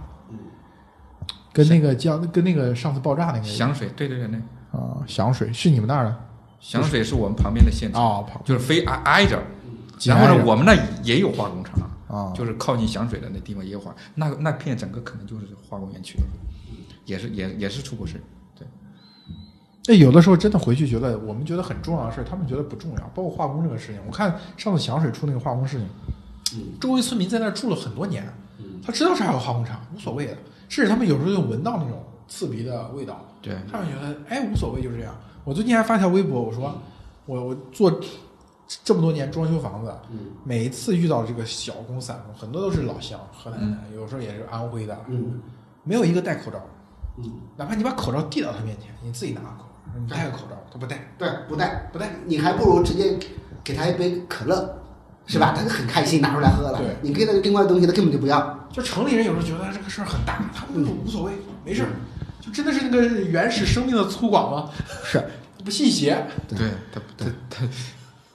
[1.54, 4.38] 跟那个江跟那个上次爆炸那个响水，对对对，那
[4.78, 6.20] 啊响水是你们那儿的
[6.60, 9.42] 响水是我们旁边的县城，哦，就是非挨挨着。
[10.06, 16.20] 然后呢，我们那也有化工厂，啊，就是靠近响水的那地方也有化，那那片整个可能就是化工园区，
[17.06, 18.22] 也是也也是出过事。
[18.56, 18.68] 对，
[19.88, 23.12] 那有的时候真的回去觉得我们觉得很重要的事，他们觉得不重要。
[23.16, 25.80] 包括化工这个事情，我看上次响水出那个化工事
[26.46, 28.24] 情，周围村民在那儿住了很多年，
[28.86, 30.38] 他知道这儿有化工厂，无所谓的。
[30.70, 35.16] 甚至他们有时候就闻到那种刺鼻的味道，对他们觉得哎无所谓，就是这样。
[35.48, 36.78] 我最近还发条微博，我说
[37.26, 38.02] 我我做
[38.84, 39.96] 这么多年装修房子，
[40.44, 45.40] 每一次遇到这个小工散工，很多都是老乡，河南的，有时候也是安徽的，嗯
[45.86, 46.60] 没有一个戴口罩，
[47.18, 52.12] 嗯，哪怕你把口罩递到他面前，你自己拿个口罩，你戴个口罩，他不戴，对，不戴不戴。
[52.26, 53.18] 你还不如直接
[53.64, 54.78] 给他一杯可乐，
[55.28, 55.54] 是吧？
[55.56, 56.78] 他就很开心拿出来喝了。
[56.78, 58.68] 对你给他另外的东西，他根本就不要。
[58.70, 61.32] 就城里人有时候觉得这个事儿很大，他们就无所谓，
[61.64, 61.90] 没事儿，
[62.48, 64.70] 就真的是那个原始生命的粗犷吗？
[65.04, 65.24] 是，
[65.64, 67.68] 不信邪，对对，它它它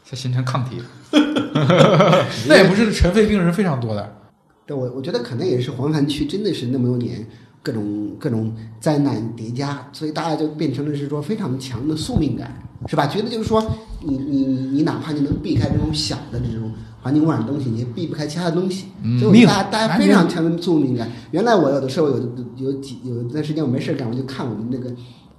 [0.08, 0.84] 它形成抗体了。
[2.48, 4.16] 那也不是尘肺病人非常多的。
[4.64, 7.26] 对我我觉得可能也是黄泛区真的是那么多年
[7.62, 13.06] 各种各种灾难叠加，所以大家就变成了是说非常强的宿命感，是吧？
[13.06, 13.62] 觉得就是说
[14.00, 16.72] 你你你你哪怕你能避开这种小的这种
[17.02, 18.86] 环境污染的东西，你也避不开其他的东西。
[19.02, 21.10] 嗯所以大家大家非常强的宿命感。
[21.32, 24.94] 原来我有的时候有有几有一段时间我没事干，我就看我们那个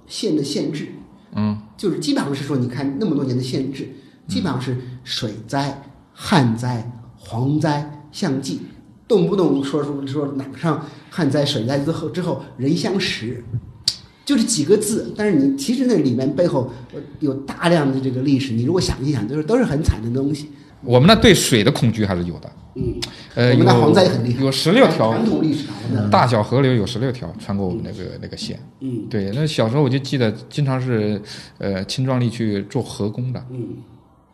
[0.06, 0.88] 县的县志，
[1.34, 3.88] 嗯，就是基本上是说，你看那么多年的县志，
[4.28, 8.60] 基本上是水灾、旱灾、蝗灾相继，
[9.08, 13.42] 动不动说说说哪上旱灾、水灾之后之后人相食，
[14.26, 15.14] 就这几个字。
[15.16, 20.50] 但是你其实那里面背后呃有大量的这个历史，你如果想一想，就是都是很惨的东西。
[20.84, 22.50] 我们那对水的恐惧还是有的。
[22.76, 23.00] 嗯，
[23.36, 28.58] 呃，有我们那蝗灾很厉害，有十六条传统历史啊，真的大小河流有十六条穿过我们那个那个县。
[28.80, 31.20] 嗯对，那小时候我就记得，经常是
[31.58, 33.76] 呃青壮力去做河工的，嗯，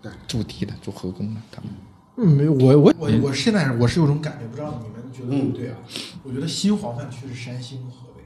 [0.00, 1.70] 对筑堤的，做河工的，他们。
[2.16, 5.76] 嗯，没有，我我我我现在我是有种感觉，不知道你们觉得对不对啊？
[6.22, 8.22] 我觉得新黄泛区是山西跟河北，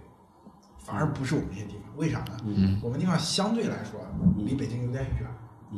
[0.79, 1.81] 反而不是我们这些地方。
[1.97, 2.37] 为啥呢？
[2.47, 4.01] 嗯我们地方相对来说
[4.39, 5.29] 离北京有点远，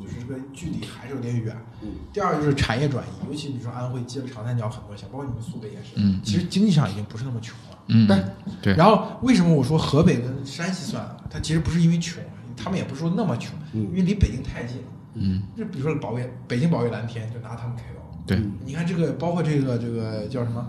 [0.03, 1.57] 就是这个距离还是有点远。
[1.83, 7.79] 嗯第二个就是产业转移，尤其比如说安徽接了长三角很多项，包括你们苏北也是，嗯其实经济上已经不是那么穷了。
[7.89, 8.23] 嗯，对
[8.63, 11.25] 对，然后为什么我说河北跟山西算了？
[11.31, 12.23] 它其实不是因为穷，
[12.57, 14.85] 他们也不是说那么穷，嗯因为离北京太近了。
[15.15, 18.01] 嗯，就比如说保卫，北京保卫蓝天就拿他们开刀。
[18.27, 20.67] 对，你看这个，包括这个这个叫什么？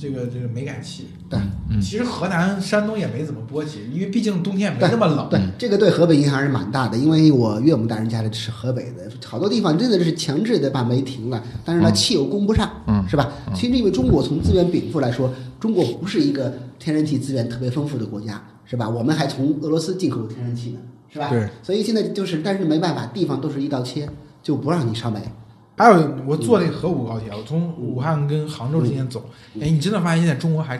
[0.00, 1.38] 这个这个煤改气，对
[1.68, 5.28] 嗯其实河南、山东也没怎么波及，因为毕竟冬天也没那么冷。
[5.28, 13.30] 对，这个对河北影响还是蛮大的，因为我岳母大人家里是河北的，好多地方真的是强制的把煤停了，但是呢，嗯气又供不上，嗯是吧？
[13.54, 15.30] 其实因为中国从资源禀赋来说，
[15.60, 18.88] 中国不是一个天然气资源特别丰富的国家，是吧？
[18.88, 20.78] 我们还从俄罗斯进口天然气呢，
[21.12, 21.28] 是吧？
[21.28, 21.46] 对。
[21.62, 24.08] 所以现在就是，但是没办法，地方都是一刀切，
[24.42, 25.20] 就不让你烧煤。
[25.80, 29.24] 还有我坐那个河武高铁，我从武汉跟杭州之间走，
[29.54, 29.62] 嗯。
[29.62, 30.78] 哎，你真的发现现在中国还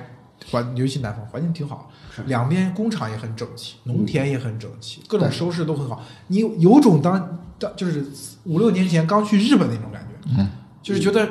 [0.50, 1.90] 环，尤其南方环境挺好，
[2.26, 6.04] 两边工厂也很整齐，农田也很整齐，各种收拾都很好。
[6.26, 8.04] 你有有种当当就是
[8.44, 10.50] 五六年前刚去日本那种感觉，嗯，
[10.82, 11.30] 就是觉得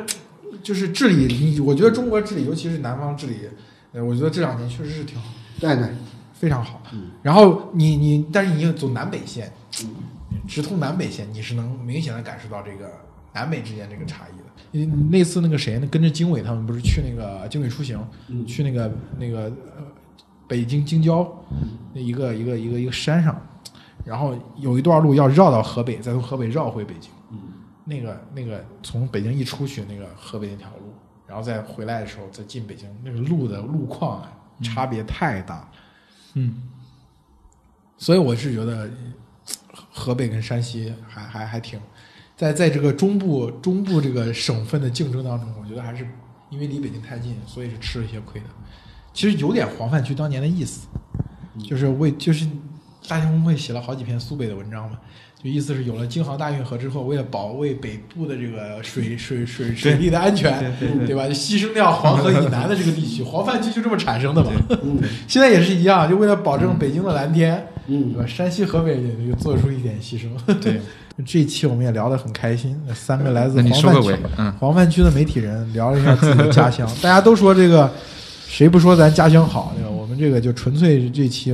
[0.64, 3.36] 就是治理，你我觉得中国治理，尤其是南方治理，
[3.94, 5.88] 呃，我觉得这两年确实是挺好，对对，
[6.34, 6.82] 非常好。
[6.92, 7.12] 嗯。
[7.22, 9.54] 然后你你，但是你走南北线，
[9.84, 9.90] 嗯。
[10.48, 12.92] 直通南北线，你是能明显的感受到这个
[13.34, 14.44] 南北之间这个差异的。
[14.72, 18.00] 嗯那次那个谁，那跟着经纬他们不是去那个经纬出行，
[18.46, 19.84] 去那个那个呃
[20.48, 21.28] 北京京郊
[21.94, 23.42] 那一个一个一个一个山上，
[24.06, 27.12] 然后有一段路要绕到河北，再从河北绕回北京。
[27.86, 30.94] 那个那个从北京一出去，那个河北那条路，
[31.26, 35.68] 然后再回来的时候再进北京，那个路的路况啊，差别太大。
[36.36, 36.70] 嗯，
[37.98, 38.88] 所以我是觉得
[39.92, 41.80] 河北跟山西还还还挺
[42.40, 46.08] 在在这个中部中部这个省份的竞争当中，我觉得还是
[46.50, 48.48] 因为离北京太近，所以是吃了一些亏的。
[49.14, 50.88] 其实有点黄泛区当年的意思，
[51.62, 52.48] 就是为就是
[53.10, 54.98] 大兴工会写了好几篇苏北的文章嘛，
[55.44, 60.74] 就意思是有了京杭大运河之后，为了保卫北部的这个水水水水利的安全，
[61.06, 61.28] 对吧？
[61.28, 64.50] 就牺牲掉黄河以南的这个地区，黄泛区就这么产生的嘛。
[65.28, 68.26] 现在也是一样，就为了保证北京的蓝天，嗯对吧？
[68.26, 70.30] 山西、河北也就做出一点牺牲。
[70.62, 70.80] 对，
[71.26, 74.18] 这一期我们也聊得很开心，那三个来自黄泛区
[74.60, 77.92] 黄泛区的媒体人聊了一下自己的家乡，大家都说这个
[78.48, 79.74] 谁不说咱家乡好？
[79.76, 79.90] 对吧？
[79.90, 81.52] 我们这个就纯粹这期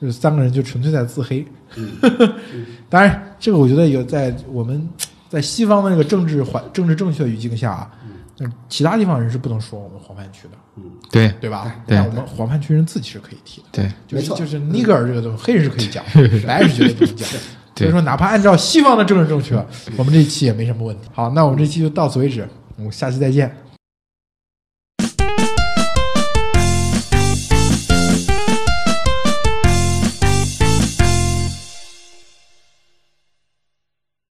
[0.00, 1.44] 就是三个人就纯粹在自黑。
[2.88, 4.88] 当然，这个我觉得有在我们
[5.28, 7.90] 在西方的那个政治环政治正确的语境下啊，
[8.38, 11.74] 嗯，其他地方人是不能说我们黄泛区的，对对吧？
[11.86, 13.66] 对但我们黄泛区人自己是可以提的。
[13.72, 16.04] 对没错就是就是 nigger 这个东西，黑人是可以讲，
[16.46, 17.28] 白人是绝对不能讲。
[17.76, 19.56] 所以说，哪怕按照西方的政治正确，
[19.96, 21.08] 我们这一期也没什么问题。
[21.12, 23.54] 好，那我们这期就到此为止，我们下期再见。